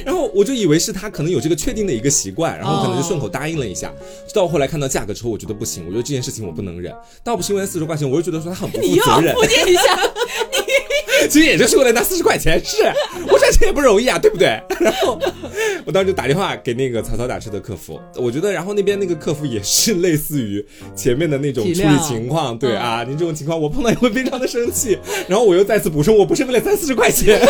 [0.04, 3.92] 然后我就以为是他可能有这个确定的一个习惯，然后可能就顺口答应了一下。
[4.26, 6.92] 直到后来看到价格之后，我觉得不行，我觉得这件事情我不能忍。
[7.22, 9.34] 倒不是因为四十块钱，我就觉得说他很不负你又要责任。
[9.38, 9.96] 铺垫一下，
[11.28, 12.76] 其实也就是为了那四十块钱，是
[13.28, 14.60] 我赚钱也不容易啊，对不对？
[14.80, 15.18] 然 后
[15.84, 20.64] 我当时就打电话给那个曹操打车的客服，我觉得，然后那边那个客服也是类似于
[20.94, 24.98] 前面的那种处理情况，对啊，你这种情况我碰到也会非常的生气。
[25.28, 27.40] 然后我又再次补充，我不是为了三四十块钱。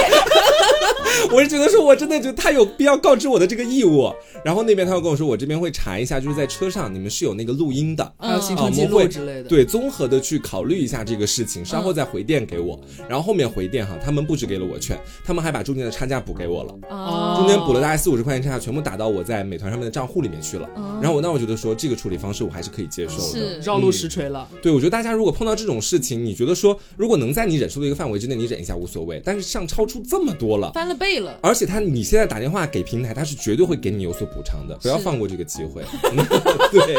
[1.33, 4.13] 我是觉得说，我真的觉得他有必要告知我的这个义务。
[4.45, 9.49] 然后那边他又跟我说，我这边会查一下，就是在车上你们是有那个录音的，还有行啊车记录之类的。
[9.49, 12.79] 对，综合的去考虑一下这个事情，稍后再回电给我。
[13.09, 20.69] 然后后面回电哈，他们不止给了我券，他们还把中间的差价补给我了，哦中间补了大概四五十块钱差价，全部打到我在美团上面的账户里面去了。
[20.77, 23.23] 哦然后我那我觉得说这个处理方式我还是可以接受的。
[23.23, 24.47] 是绕路实锤了。
[24.61, 29.21] 对，我觉得大家如果碰到这种事情，你觉得说如果能在你忍受的一个范围之内，你忍一下无所谓。
[29.25, 30.73] 但是像超出这么多了。
[30.73, 30.95] 翻了
[31.41, 35.83] 而且他，你现在打电话给平台，他是绝对会给你有所补偿的，不要放过这个机会。
[36.71, 36.97] 对，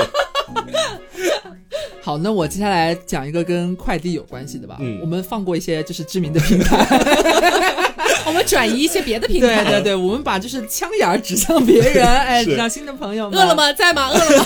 [2.02, 4.78] 好，那我接下来讲一个跟快递有关系的吧。
[4.80, 6.78] 嗯我们放过一些就是知名的平台，
[8.26, 9.64] 我们转移一些别的平台。
[9.64, 13.40] 对对对，我们把就是枪眼儿指向别人，哎，是指向新的朋友们。
[13.40, 13.56] 饿了？
[13.56, 13.72] 吗？
[13.74, 14.10] 在吗？
[14.10, 14.46] 饿了吗？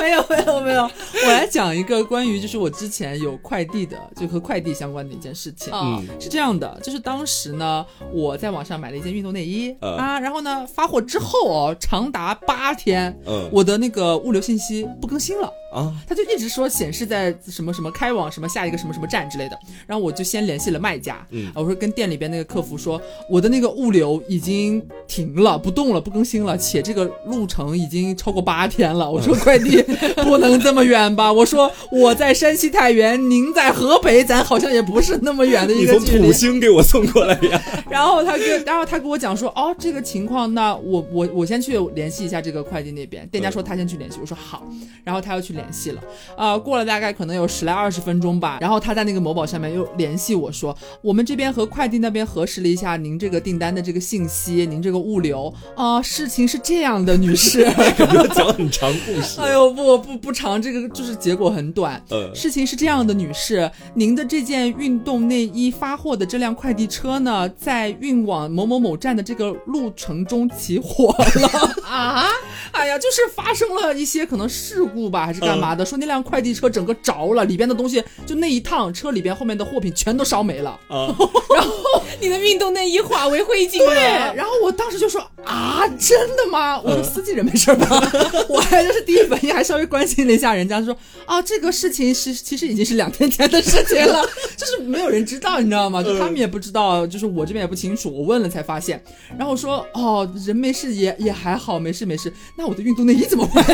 [0.00, 0.90] 没有没有没有，
[1.24, 5.72] 我来讲一个关于就是我之前有快递的，就和快递相关的一件事情。
[5.72, 5.98] 哦。
[6.00, 13.48] 嗯是这样的，就是当时呢，我在网上买了一件运动内衣、呃啊，然后呢发货之后哦，长达八天，嗯。
[13.52, 15.52] 我的那个物流信息不更新了。
[15.72, 19.56] 啊，他就一直说显示在什么什么开往什么下一个什么什么站之类的，
[19.86, 21.46] 然后我就先联系了卖家，嗯。
[21.48, 29.80] 啊我说跟店里边那个客服说，我的那个物流已经停了，不动了，不更新了，且这个路程已经超过八天了，我说快递
[30.24, 31.32] 不能这么远吧？
[31.32, 36.32] 我说我在山西太原，您在河北，咱好像也不是那么远的一你从个距离土。
[36.32, 37.60] 星给我送过来呀？
[37.90, 43.26] 然后他跟，然后他跟我讲说，哦，这个情况，那我我我先去联系一下这个快递那边。
[43.28, 44.66] 店家说他先去联系，我说好，
[45.04, 46.02] 然后他又去联系了，
[46.36, 57.66] 啊、过了大概可能有十来二十分钟吧，然后他在那个某宝上面又联系我说，我们这边和快递那边核实了一下您这个订单的这个信息，您这个物流啊、事情是这样的，女士。
[58.34, 59.40] 讲很长故事。
[59.42, 62.02] 哎呦不不不长，这个就是结果很短。
[62.10, 71.74] 呃事情是这样的，女士，您的这件运动内衣发货的这辆快递车呢，在运往某某某站的这个路程中起火了。
[71.88, 72.26] 啊，
[72.72, 75.84] 哎呀，就是发生了一些可能事故吧，还是干嘛的？
[75.84, 80.78] 说那辆快递车整个着了，里边的东西就那一趟车里边后面的货品全都烧没了。
[80.88, 81.14] 啊，
[82.20, 83.94] 你的运动内衣化为灰烬对，
[84.36, 86.80] 然后我当时就说啊，真的吗？
[86.80, 87.86] 我说司机人没事吧？
[88.48, 90.89] 我还就是第一反应还稍微关心了一下人家，说
[91.26, 94.24] 啊，这个事情是其实已经是两天前的事情了，
[94.56, 96.02] 就是没有人知道，你知道吗？
[96.02, 99.02] 就他们也不知道，就是我这边也不清楚，我问了才发现。
[99.36, 102.32] 然后我说哦，人没事也也还好，没事没事。
[102.56, 103.64] 那我的运动内衣怎么办？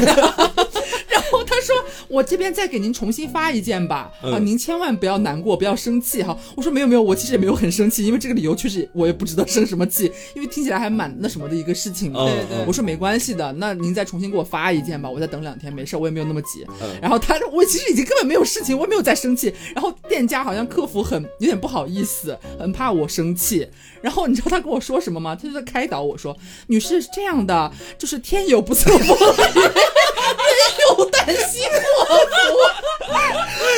[1.66, 1.74] 说
[2.08, 12.20] ：“我这边再给您重新发一件吧，啊，嗯您千万不要难过，不要生气哈。”我说：“没有没有，我其实也没有很生气，因为这个理由确实我也不知道生什么气，因为听起来还蛮那什么的一个事情嘛。
[12.22, 16.64] 嗯对对我说没关系的，那您再重新给我发一件吧，我再等两天，没事，我也没有那么急。
[16.80, 19.52] 嗯然后他，我其实已经根本没有事情，我也没有再生气。
[19.74, 23.66] 然后店家好像客服很有点不好意思，很怕我生气。
[24.02, 25.34] 然后你知道他跟我说什么吗？
[25.34, 26.36] 他就在开导我说
[26.68, 29.72] ：“女士是这样的，就是天有不测风云，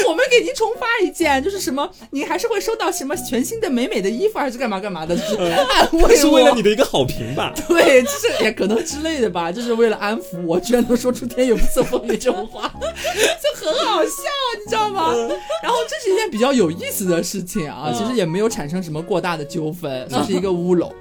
[0.07, 6.17] 我们给您重发一件，就是什么，您还是会收到什么全新的美美的衣服，还是干嘛干嘛的，就是安慰我。
[6.17, 7.53] 是为了你的一个好评吧？
[7.69, 14.11] 对，就是也可能之类的吧，就是为了安抚我，居然能说出“天有不测风云”这种话， 就很好笑，
[14.59, 15.15] 你知道吗？
[15.63, 20.93] 然后这是一件比较有意思的事情啊，其实也没有产生什么过大的纠纷，就是一个乌龙。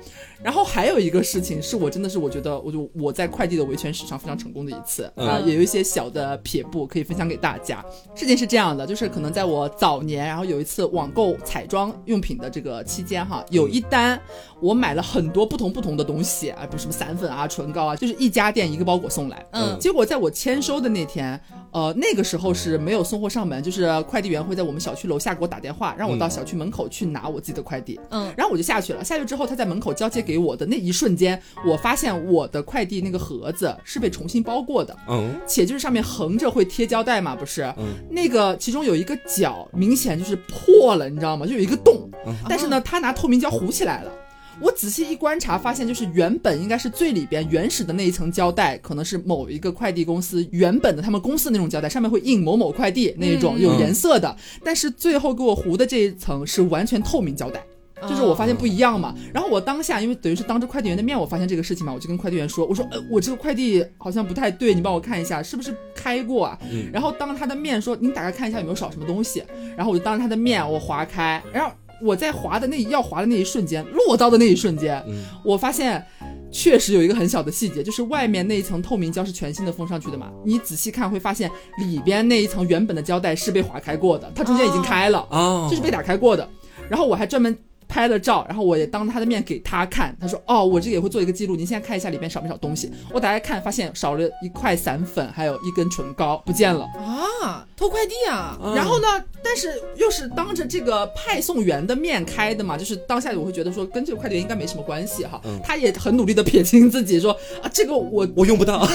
[0.44, 7.84] 然后还有一个事情是我真的是我觉得我就我在快递的维权史上非常成功的一次啊，嗯也有一些小的撇步可以分享给大家。
[8.16, 14.20] 事情是这样的，就是可能在我早年，然后有一次网购彩妆用品的这个期间哈，有一单
[14.60, 19.46] 我买了很多不同不同的东西啊，比如什么散粉啊、唇膏啊，就是一家店一个包裹送来。
[19.52, 21.40] 嗯结果在我签收的那天，
[21.72, 28.00] 呃，那个时候是没有送货上门，就是快递员会在我们小区楼下给我打电话，让我到小区门口去拿我自己的快递。
[28.10, 29.04] 嗯然后我就下去了。
[29.04, 37.64] 下去之后，他在门口交接给我的那一瞬间，我发现我的快递那个盒子是被重新包过的，嗯且就是上面横着会贴胶带嘛，不是？
[37.78, 41.48] 嗯那个其中有一个角明显就是破了，你知道吗？
[41.48, 44.12] 就有一个洞，嗯但是呢，他拿透明胶糊起来了。
[44.60, 57.64] 我仔细一观察，发现就是原本应该是最里边原始的那一层胶带，可能是某一个快递公司原本的他们公司那种胶带，上面会印某某快递那一种嗯有颜色的，但是最后给我糊的这一层是完全透明胶带。
[58.02, 66.60] 就是我发现不一样嘛，然后我当下因为等于是当着快递员的面，我发现这个事情嘛，我就跟快递员说，我说呃，我这个快递好像不太对，你帮我看一下是不是开过啊？
[66.72, 69.44] 嗯然后当着他的面说，你打开看一下有没有少什么东西，
[69.76, 71.72] 然后我就当着他的面我划开，然后
[72.02, 76.06] 我在划的那要划的那一瞬间，落刀的那一瞬间，嗯我发现。
[76.50, 85.28] 确实有一个很小的细节，就是外面那一层透明胶是全新的封上去的嘛，你仔细看会发现里边那一层原本的胶带是被划开过的，它中间已经开了。
[85.30, 86.50] 哦这是被打开过的。
[86.90, 87.56] 然后我还专门
[87.88, 90.16] 拍了照，然后我也当着他的面给他看。
[90.20, 96.86] 他说：“哦，我这个也会做一个记录，您现在看一下里面少没少东西。”我打开看，发现少了一块散粉，还有一根唇膏不见了。
[96.98, 99.08] 啊，偷快递啊，嗯然后呢，
[99.44, 105.42] 但是又是当着这个派送员的面开的嘛，就是当下我会觉得说跟这个快递员应该没什么关系哈。
[105.46, 107.32] 嗯他也很努力的撇清自己说
[107.62, 108.88] 啊，这个我我用不到。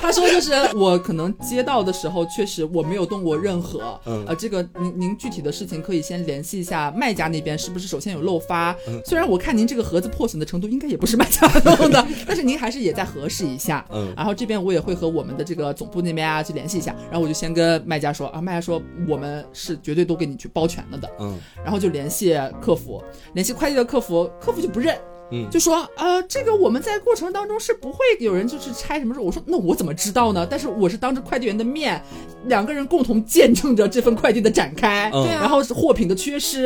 [0.00, 8.72] 他说就是我可能接到的时候，确实我没有动过任何，嗯呃，这个您您具体的事情可以先联系一下卖家那边，是不是首先有漏发？
[8.88, 13.84] 嗯虽然我看您这个盒子破损的程度应该也不是卖家弄的， 但是您还是也在核实一下。
[13.92, 23.02] 嗯然后这边我也会和我们的这个总部那边啊去联系一下，然后我就先跟卖家说啊，卖家说我们是绝对都给你去包全了的，嗯然后就联系客服，
[23.34, 24.96] 联系快递的客服，客服就不认。
[25.30, 29.20] 嗯就说呃，这个我们在过程当中是不会有人就是拆什么事。
[29.20, 30.46] 我说那我怎么知道呢？
[30.48, 32.02] 但是我是当着快递员的面，
[32.46, 36.64] 两个人共同见证着这份快递的展开，嗯对啊然后是货品的缺失，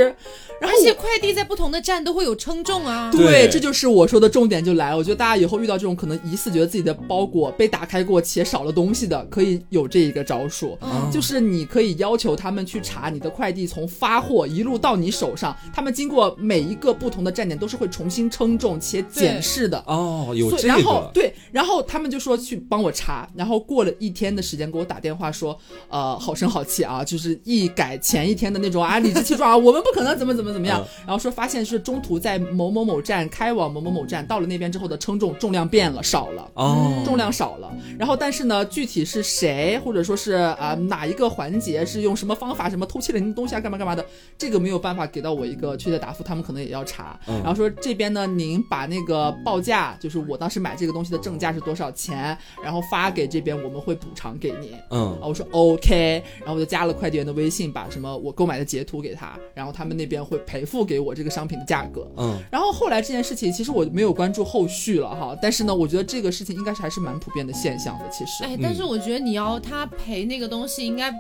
[0.61, 3.11] 然后我而且快递在不同的站都会有称重啊。
[3.13, 4.97] 对，对这就是我说的重点就来了。
[4.97, 19.83] 我觉得大家以后遇到这种可能疑似觉得自己的包裹被打开过且少了东西的，可以有这一个招数，嗯就是你可以要求他们去查你的快递从发货一路到你手上，他们经过每一个不同的站点都是会重新称重且检视的。
[19.87, 21.11] 哦，有这个然后。
[21.13, 36.49] 对，然后他们就说去帮我查，然后过了一天的时间给我打电话说，呃，好声好气啊，就是一改前一天的那种啊理直气壮啊，我们不可能怎么怎么怎么样，嗯然后说发现是中途在某某某站开往某某某站，到了那边之后的称重重量变了少了。
[36.55, 44.05] 哦，重量少了，然后但是呢，具体是谁，或者说是啊、哪一个环节是用什么方法，什么偷窃了您的东西啊，干嘛干嘛的，
[44.37, 47.19] 这个没有办法给到我一个确切答复，他们可能也要查。
[47.27, 54.73] 嗯然后说这边呢，您把那个报价，就是我当时买这个东西的正价是多少钱，然后发给这边，我们会补偿给您。
[54.91, 62.07] 嗯啊，我说 OK，然后我就加了快递员的微信，把什么我购买的截图给他，然后他们那边会赔付给我这个商品的价格。
[62.17, 68.09] 嗯然后后来这件事情，其实我没有关注后续了哈，但是呢，我觉得这个事情应该是还是蛮普遍的现象的。
[68.11, 71.13] 其实，哎，但是我觉得你要他赔那个东西，应该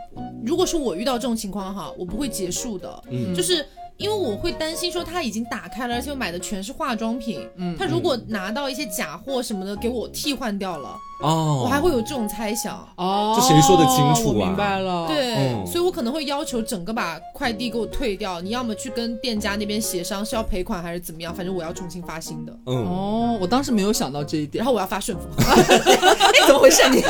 [0.44, 3.66] 如果是我遇到这种情况哈，我不会结束的，嗯就是。
[3.98, 12.86] 因为我会担心说他已经打开了，而且我买的全是化妆品，嗯他如果拿到一些假货什么的给我替换掉了，哦，我还会有这种猜想。
[12.96, 25.26] 哦，这谁说的清楚啊我明白了，，对，嗯所以我可能会要求整个把快递给我退掉，你要么去跟店家那边协商是要赔款还是怎么样，反正我要重新发新的，嗯，哦，我当时没有想到这一点然，后我要发顺丰。
[25.46, 27.02] 哎，怎么回事你？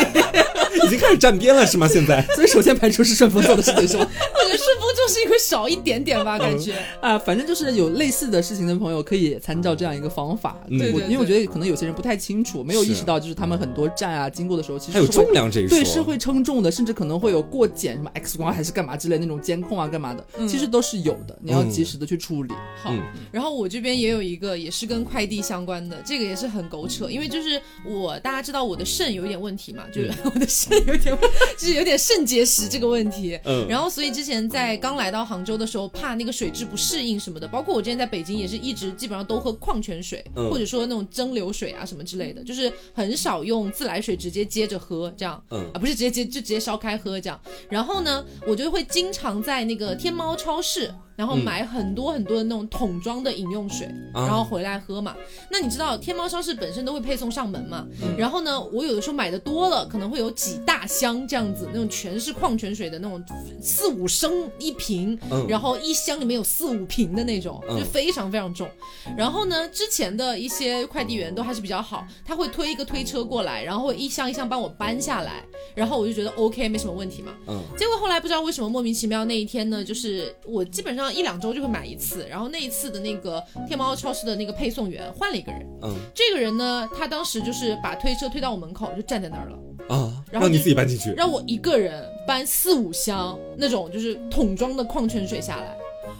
[0.84, 1.88] 已经开始站边了是吗？
[1.88, 4.06] 现在 所以首先排除是顺丰做的事情是吗？
[4.08, 6.74] 我觉得顺丰就是一个少一点点吧，感觉。
[7.00, 10.56] 啊，反正就是有类似的事情的朋友可以参照这样一个方法。
[10.68, 22.54] 对对因为我觉得可能有些人不太清楚，没有意识到，就是他们很多站啊经过的时候，其实还有重量这一说，对，是会称重的，甚至可能会有过检，什么 X 光还是干嘛之类那种监控啊，干嘛的，嗯其实都是有的，你要嗯及时的去处理。
[22.80, 31.18] 好，嗯然后我这边也有一个也是跟快递相关的，这个也是很狗扯，因为就是我大家知道我的肾有一点问题嘛，就是 我的肾有点
[31.58, 33.38] 就是有点肾结石这个问题。
[33.44, 45.42] 嗯然后，所以之前在刚来到杭州的时候，怕那个水质不适应什么的，包括我之前在北京也是一直基本上都喝矿泉水，嗯或者说那种蒸馏水啊什么之类的，就是很少用自来水直接接着喝这样。
[45.50, 47.40] 嗯啊，不是直接接就直接烧开喝这样。
[47.68, 55.16] 然后呢，我就会经常在那个天猫超市然后买很多很多的那种桶装的饮用水，啊然后回来喝嘛。
[55.50, 57.84] 那你知道天猫超市本身都会配送上门嘛？
[58.16, 63.20] 然后呢，我有的时候买的多了，可能会有几大箱这样子，那种全是矿泉水的那种
[63.60, 68.68] 四五升一瓶，嗯然后一箱里面有四五瓶的那种，嗯就非常非常重。
[69.16, 77.32] 然后呢，之前的一些快递员都还是比较好，他会推一个推车过来，然后会一箱一箱帮我搬下来，然后我就觉得 OK 没什么问题嘛。
[77.46, 91.12] 嗯结果后来不知道为什么莫名其妙那一天呢，就是我基本上一两周就会买一次，然后那一次的那个天猫超市的那个配送员换了一个人，嗯这个人呢，他当时就是把推车推到我门口就站在那儿了，啊，然后你自己搬进去。
[91.12, 95.76] 让我一个人搬四五箱那种就是桶装的矿泉水下来。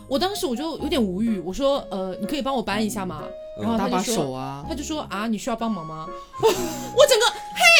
[0.07, 3.25] 我当时我就有点无语，我说呃，你可以帮我搬一下吗？
[3.61, 6.07] 然后他就说，手啊，他就说啊，你需要帮忙吗？
[6.41, 7.27] 我整个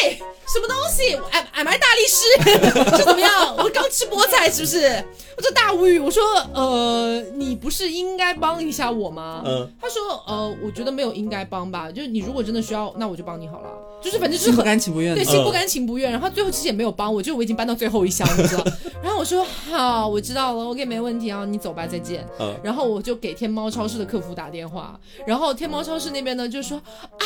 [0.03, 0.17] 嘿，
[0.47, 1.15] 什么东西？
[1.31, 3.55] 俺俺买大力士， 这怎么样？
[3.57, 5.03] 我刚吃菠菜是不是？
[5.37, 6.21] 我就大无语，我说
[6.53, 9.41] 呃，你不是应该帮一下我吗？
[9.45, 13.69] 嗯他说呃，我觉得没有应该帮吧，就是你如果真的需要，那我就帮你好了。
[14.01, 15.23] 就是反正就是心不甘情不愿对，。
[15.25, 16.09] 心不甘情不愿。
[16.09, 18.63] 然后最后其实也没有帮我，就我已经搬到最后一箱，你知道。
[19.03, 22.25] 然后我说好，我知道了，OK，没问题啊，你走吧，再见。
[22.39, 27.25] 嗯然后我就给天猫超市的客服打电话，然后天猫超市那边呢就说啊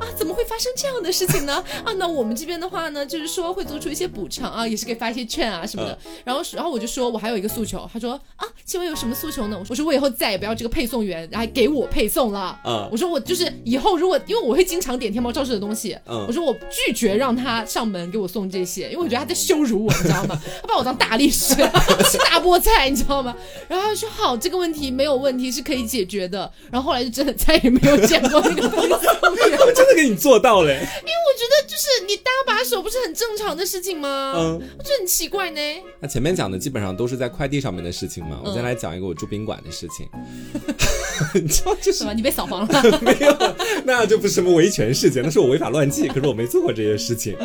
[0.00, 1.62] 啊，怎么会发生这样的事情呢？
[1.84, 5.98] 啊，那我们这边的话呢，就是说会做出一些补偿啊，也是可以发一些券啊什么的。
[6.24, 9.58] 然后然后我就说我还有一个诉求，他说啊，请问有什么诉求呢？
[9.68, 12.58] 我说我以后再也不要这个配送员来给我配送了。
[12.64, 20.40] 嗯我说我就是以后如果因为我会经常点天猫超市的东西，嗯我说我拒绝让他上门给我送这些，因为我觉得他在羞辱我，你知道吗？
[20.62, 21.54] 他把我当大力士，
[22.10, 23.34] 吃大菠菜，你知道吗？
[23.68, 26.50] 然后他说好，这个问题没有问题，是可以解决的。
[26.70, 30.72] 然后后来就真的再也没有见过那个他们真的给你做到了。
[30.72, 31.24] 因为。
[31.34, 34.34] 我觉得就是你搭把手不是很正常的事情吗？
[34.36, 35.60] 嗯，我觉得很奇怪呢。
[35.98, 40.08] 那前面讲的基本上都是在快递上面的事情嘛，我嗯再来讲一个我住宾馆的事情。
[41.34, 42.14] 你知道，就是什么？
[42.14, 42.82] 你被扫黄了。
[43.02, 43.36] 没有，
[43.84, 46.08] 那就不是什么维权事件，那是我违法乱纪。
[46.08, 47.36] 可是我没做过这些事情。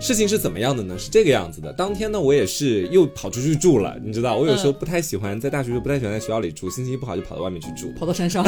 [0.00, 0.96] 事情是怎么样的呢？
[0.98, 1.72] 是这个样子的。
[1.72, 3.96] 当天呢，我也是又跑出去住了。
[4.02, 7.92] 你知道，我有时候不太喜欢在大学就不太喜欢在学校里住，心情一不好就跑到外面去住。
[7.98, 8.44] 跑到山上，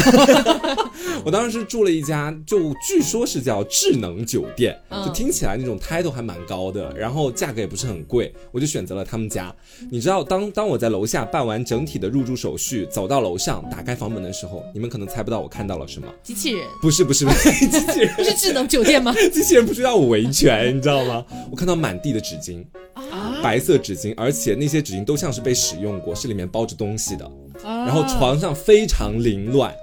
[1.24, 9.54] 我当时是住了一家，就据说是叫智能酒店，嗯就听起来那种 title 还蛮高的，然后价格也不是很贵，我就选择了他们家。
[9.90, 16.06] 你知道，当当我在楼下办完整体的入住手续，走到楼上打开房门的时候，你们可能猜不到我看到了什么。
[16.22, 19.12] 机器人不是不是不是 机器人，不是智能酒店吗？
[19.32, 21.24] 机器人不是要我维权，你知道吗？
[21.50, 22.64] 我看到满地的纸巾，
[22.94, 27.30] 啊，白色纸巾，而且那些纸巾都像是被使用过，是里面包着东西的。
[27.62, 29.74] 然然后床上非常凌乱，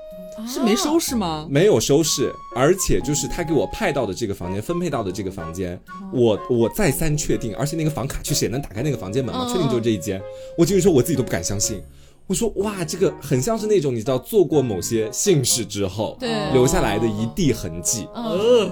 [0.47, 1.45] 是没收拾吗？
[1.49, 5.79] 没有收拾，而且就是他给我派到的这个房间，分配到的这个房间，
[6.11, 10.21] 我我再三确定，而且那个房卡确实也能打开那个房间门嘛，嗯确定就是这一间。
[10.57, 11.81] 我进去说我自己都不敢相信，
[12.28, 18.05] 我说哇，这个很像是那种你知道做过某些姓氏之后对留下来的一地痕迹。
[18.13, 18.71] 嗯，呃，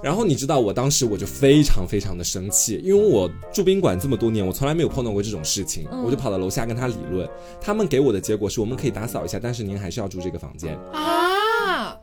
[0.00, 7.28] 然后你知道，我当时我就非常非常的生气，因为我住宾馆这么多年，我从来没有碰到过这种事情，嗯我就跑到楼下跟他理论。
[7.60, 10.78] 他们给我的结果是我们可以打扫一下，但是您还是要住这个房间。
[10.92, 11.28] 啊，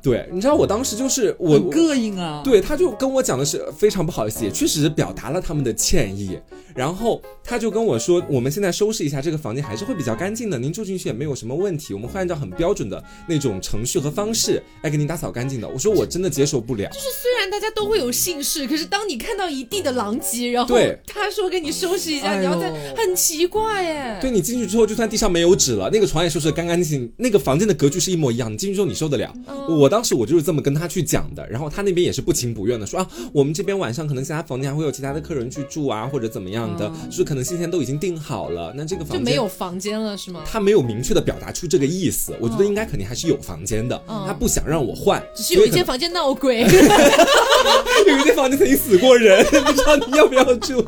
[0.01, 2.41] 对，你知道我当时就是我很膈应啊。
[2.43, 6.39] 对，他就跟我讲的是非常不好意思，也确实表达了他们的歉意。
[6.75, 15.67] 然后他就跟我说，我们现在收拾一下这个房间，还是会比较干净的，您住进去也没有什么问题，我们会按照很标准的那种程序和方式来给您打扫干净的。
[15.67, 16.87] 我说我真的接受不了。
[16.89, 24.19] 就是虽然大家都会有姓氏，可是当你看到一地的狼藉，然后对他说给你收拾一下，哎你要在很奇怪哎。
[24.21, 29.33] 对你进去之后，就算地上没有纸了，那个床也收拾的干干净净，那个房间的格局是一模一样，你进去之后你受得了。
[29.67, 40.41] 我当时我就是这么跟他去讲的，然后他那边也是不情不愿的说啊，我们这边晚上可能其他房间还会有其他的客人去住啊，或者怎么样的，就是可能先前都已经订好了，那这个房间就没有房间了是吗？
[40.45, 46.61] 他没有明确的表达出这个意思，我觉得应该肯定还是有房间的，嗯他不想让我换，只是有一间房间闹鬼，
[48.07, 50.83] 有一间房间曾经死过人， 不知道你要不要住。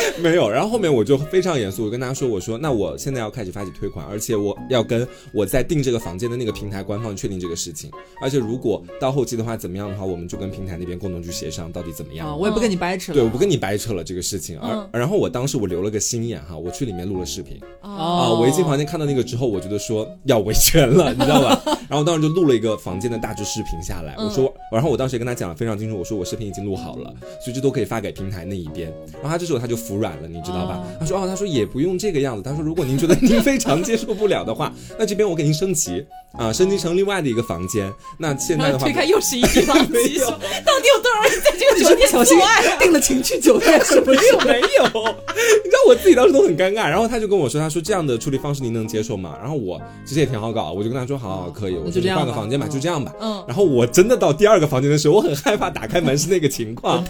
[0.22, 7.90] 没有，然后后面我就非常严肃，我跟大家说，我说那我现在要开始发起退款，而且我要跟我在订这个房间的那个平台官方确定这个事情，
[8.20, 12.28] 而且如果到后期的话怎么样的话，我们就跟平台那边共同去协商到底怎么样。
[12.28, 13.14] 啊，我也不跟你掰扯了。
[13.16, 21.62] 对，我不跟你掰扯了这个事情，而、嗯然后我当时我留了个心眼哈，我去里面录了视频，啊，哦我一进房间看到那个之后，我觉得说要维权了，你知道吧？
[21.88, 27.12] 然后当时就录了一个房间的大致视频下来，嗯我说，然后我当时也跟他讲的非常清楚，我说我视频已经录好了，
[27.44, 28.92] 所以这都可以发给平台那一边。
[29.12, 30.82] 然后他这时候他就服软了，你知道吧？
[30.82, 36.04] 哦他说哦，他说也不用这个样子，他说如果您觉得 您非常接受不了的话， 那这边我给您升级
[36.38, 37.92] 啊，升级成另外的一个房间。
[38.18, 42.36] 那现在的话推，开又是一地狼 没，有到底有多少人在这个酒店小心？
[42.80, 44.20] 订了情趣酒店是不是？
[44.20, 46.88] 没有没有，你知道我自己当时都很尴尬。
[46.88, 49.36] 然后他就跟我说，他说这样的处理方式您能接受吗？
[49.40, 53.12] 然后我其实也挺好搞，我就跟他说好好可以，我说你那就换个房间吧，嗯就这样吧。
[53.20, 57.04] 嗯然后我真的到第二个房间的时候，我很害怕打开门是那个情况。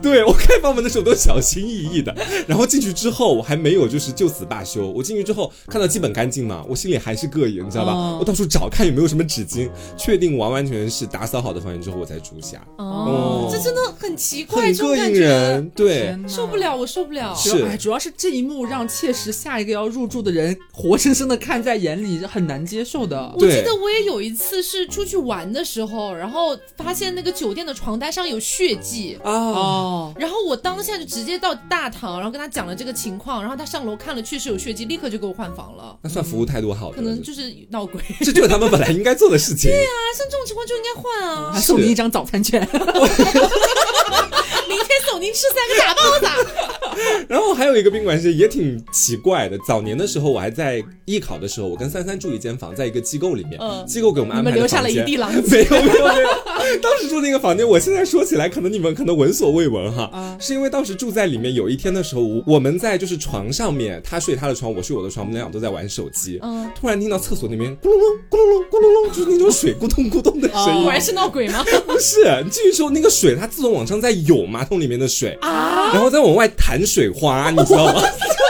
[0.00, 2.14] 对我开房门的时候都小心翼翼的，
[2.46, 7.92] 然后进去之后我还没有就是就此罢休，我进去之后看到基本干净嘛，我心里还是膈应，你知道吧？
[7.92, 8.18] 哦。
[8.20, 15.20] 我到处找看有没有什么纸巾，确定完完全全是打扫好的房间之后我才住下，哦，这真的很奇怪，很膈应这种感觉。
[15.20, 16.18] 人，对。
[16.28, 17.34] 受不了，我受不了。
[17.34, 17.50] 是。
[17.50, 23.32] 主要哎，主要是这一幕让切实下一个要入住的人活生生的看在眼里，很难接受的。
[23.36, 29.18] 我记得我也有一次是出去玩的时候，然后发现那个酒店的床单上有血迹。
[29.22, 35.96] 啊，哦，然后我当下就直接到大堂，然后跟他讲了这个情况，然后他上楼看了，确实有血迹，立刻就给我换房了。
[36.02, 39.70] 那算服务态度好的，可能就是 闹鬼啊，这就是他们本来应该做的事情。
[39.70, 41.60] 对啊像这种情况就应该换啊还！
[41.60, 42.66] 送你一张早餐券。
[44.72, 47.26] 明天送您吃三个大包子。
[47.28, 53.84] 然后还有一个宾馆是也挺奇怪的，早年的时候我还在艺考的时候，我跟三三住一间房，在一个机构里面，嗯。
[53.86, 55.30] 机构给我们安排的你们留下了一地狼。
[55.42, 60.36] 藉 没有没有没有，当时住那个房间，我现在说起来，可能你们可能闻所未闻哈，啊。
[60.40, 71.64] 是因为当时住在里面，有一天的时候，我我们在就是床上面，他睡他的床，我睡我的床，我们俩都在玩手机，嗯，突然听到厕所那边咕隆隆咕隆隆咕隆隆，就是那种水咕咚咕咚的声音果，然是闹鬼吗？
[71.86, 78.00] 不是，你进去之后那个水它自动往上在涌马桶里面的水，啊，然后再往外弹水花，你知道吗？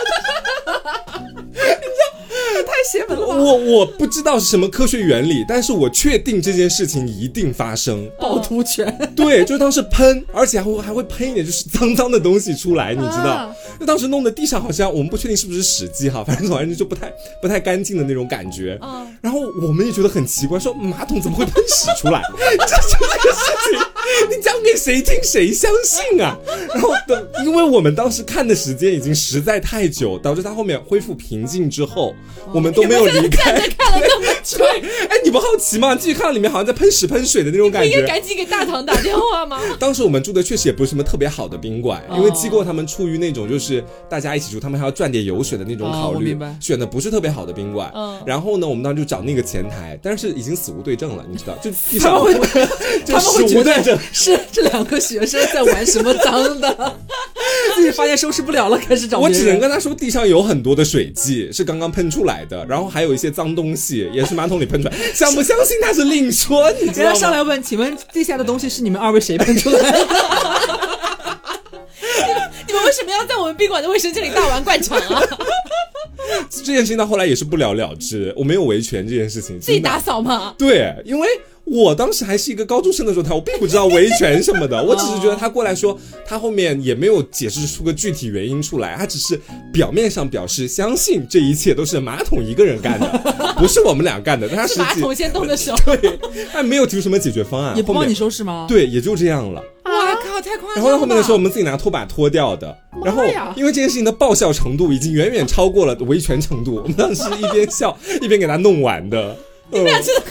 [3.43, 8.09] 我我不知道是什么科学原理，但是我确定这件事情一定发生。
[8.19, 13.57] 趵突泉，对，就是当时喷，而且还会还会喷一点就是脏脏的东西出来，你知道啊？
[13.87, 18.79] 当时弄的地上好像我们不确定是不是屎迹哈，反正总而言之就不太不太干净的那种感觉。
[18.83, 22.21] 嗯然后我们也觉得很奇怪，说马桶怎么会喷屎出来？
[22.41, 23.79] 这就这个事情，
[24.37, 26.37] 你讲给谁听谁相信啊？
[26.75, 32.15] 然后等，因为我们当时看的时间已经实在太久，导致它后面恢复平静之后，
[32.53, 33.53] 我们都没有离开。
[33.53, 34.67] 看了那么久，对，
[35.09, 35.95] 哎，你不好奇吗？
[35.95, 37.91] 继续看到里面好像在喷屎喷水的那种感觉。
[37.91, 39.61] 不应该赶紧给大堂打电话吗？
[39.79, 47.91] 当时我们住的确实也不是什么特别好的宾馆，哦因为机构他们出于那种就是大家一起住，他们还要赚点油水的那种哦考虑，选的不是特别好的宾馆。
[47.95, 52.63] 嗯然后呢，我们当时就找那个前台，但是已经死无对证了，你知道，就 地他上就他们会
[53.05, 53.99] 觉死无对证。
[54.13, 56.97] 是这两个学生在玩什么脏的，
[57.75, 69.99] 自己发现收拾不了了，开始找我只能跟他说，地上有很多的水迹是刚刚喷出来的，然后还有一些脏东西也是马桶里喷出来， 相不相信他是另说，你知人道上来问，请问地下的东西是你们二位谁喷出来的？
[72.67, 75.23] 你们为什么要在我们宾馆的卫生间里大玩灌肠啊？
[76.51, 80.55] 这件事情到后来也是不了了之，我没有维权这件事情，自己打扫吗？
[80.57, 81.29] 对，因为
[81.65, 89.41] 我当时还是一个高中生的状态，我并不知道维权什么的， 我只是觉得他过来说，他后面也没有解释出个具体原因出来，他只是
[89.73, 93.07] 表面上表示相信这一切都是马桶一个人干的，
[93.57, 95.75] 不是我们俩干的，但他是实际马桶先动的手。
[95.87, 96.19] 对，
[96.53, 98.67] 他没有提出什么解决方案，也不帮你收拾吗？
[98.69, 99.63] 对，也就这样了。
[99.85, 100.77] 哇靠，太夸张了！
[100.77, 102.77] 然后到后面的时候，我们自己拿拖把拖掉的。
[103.05, 103.23] 然后
[103.57, 109.37] 因为这件事情的爆笑程度已经远远超过了维权程度，我们当时一边笑一边给他弄完的。
[109.71, 110.23] 你们俩真的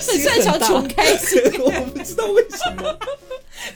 [0.00, 1.40] 很很擅长穷开心。
[1.60, 2.98] 我不知道为什么。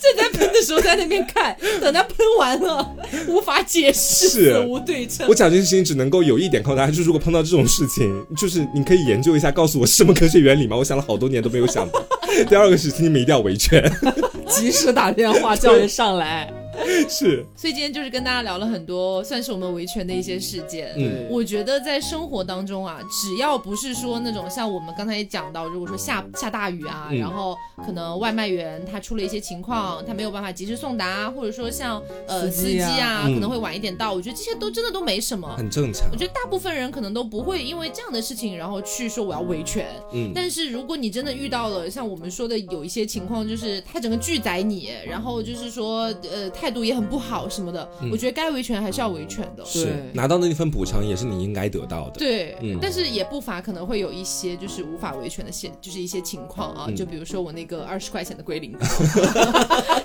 [0.00, 2.96] 正在喷的时候在那边看，等他喷完了，
[3.26, 5.34] 无法解释，无对证我。
[5.34, 10.76] 讲这件事情只能够有一点告诉大家，就是如果碰到这种事情，就是你可以研究一下，告诉我是什么科学原理吗？
[10.76, 12.02] 我想了好多年都没有想到。
[12.48, 13.82] 第二个事情你们一定要维权，
[14.48, 16.50] 及时打电话叫人上来。
[17.08, 20.92] 是，所以今天就是跟大家聊了很多，算是我们维权的一些事件。
[20.96, 35.48] 嗯我觉得在生活当中啊，只要不是说那种像我们刚才也讲到，如果说下下大雨啊，嗯然后可能外卖员他出了一些情况，他没有办法及时送达，或者说像呃司机啊可能会晚一点到，我觉得这些都真的都没什么。
[35.56, 36.16] 很正常我。
[36.16, 39.86] 觉得大部分人可能都不会因为这样的事情，然后去说我要维权。
[40.12, 49.64] 嗯，但是如果你真的遇到了像我们说的有一些情况，就是他整个拒载你，然后就是说呃态度也很不好什么的，我觉得该维权还是要维权的。
[49.64, 52.18] 是拿到那一份补偿也是你应该得到的。
[52.18, 58.86] 对，嗯但是也不乏可能会有一些就是无法维权的现，就是一些情况啊，嗯就比如说我那个二十块钱的龟苓膏，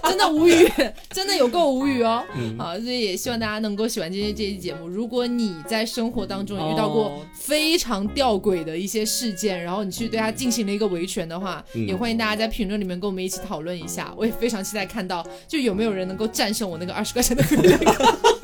[0.10, 0.68] 真的无语，
[1.12, 2.24] 真的有够无语哦。
[2.36, 4.88] 嗯啊，所以也希望大家能够喜欢今天这期节目。
[4.88, 14.14] 如果你在生活当中遇到过哦非常吊诡的一些事件，然后你去对他进行了一个维权的话，嗯也欢迎大家在评论里面跟我们一起讨论一下。
[14.18, 18.37] 我也非常期待看到，就有没有人能够战像我那个二十块钱的龟苓膏。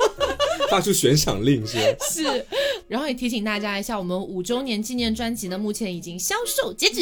[0.74, 1.82] 发出悬赏令是吧？
[2.10, 2.46] 是，
[2.88, 7.00] 然后也提醒大家一下，我们五周年纪念专辑呢，目前已经销售截止。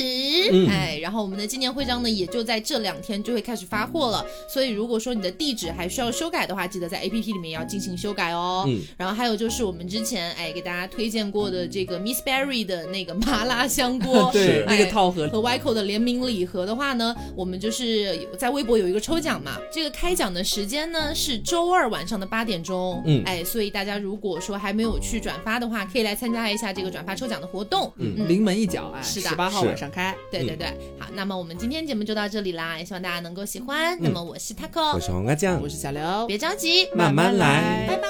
[0.52, 0.68] 嗯。
[0.68, 4.22] 哎，然后我们的纪念徽章呢，也就在这两天就会开始发货了。
[4.52, 8.64] 所以如果说你的地址还需要修改的话，记得在 APP 里面要进行修改哦。
[8.68, 8.82] 嗯。
[8.98, 14.44] 然后还有就是我们之前哎给大家推荐过的这个 Miss Berry 的那个麻辣香锅， 对。
[14.44, 15.26] 是那个套盒。
[15.30, 23.22] 和 Yco 的联名礼盒的话呢，我们就是有在微博有一个抽奖嘛，这个开奖的时间呢是周二晚上的八点钟，嗯。
[23.24, 27.92] 哎，所以大家如果说还没有去转发的话，可以来参加一下这个转发抽奖的活动。
[27.96, 29.28] 嗯临门一脚，啊，是的。
[29.28, 30.14] 十八号晚上开。
[30.30, 30.68] 对对对，
[30.98, 33.98] 好，那么我们今天节目就到这里啦，也希望大家能够喜欢。
[34.00, 35.60] 那么我是 Taco，我是黄瓜酱。
[35.60, 37.86] 我，是小刘，别着急，慢慢来。
[37.88, 38.08] 拜拜。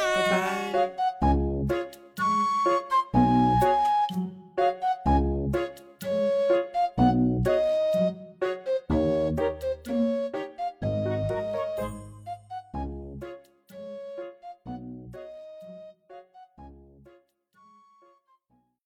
[0.72, 0.88] 拜
[1.20, 1.41] 拜。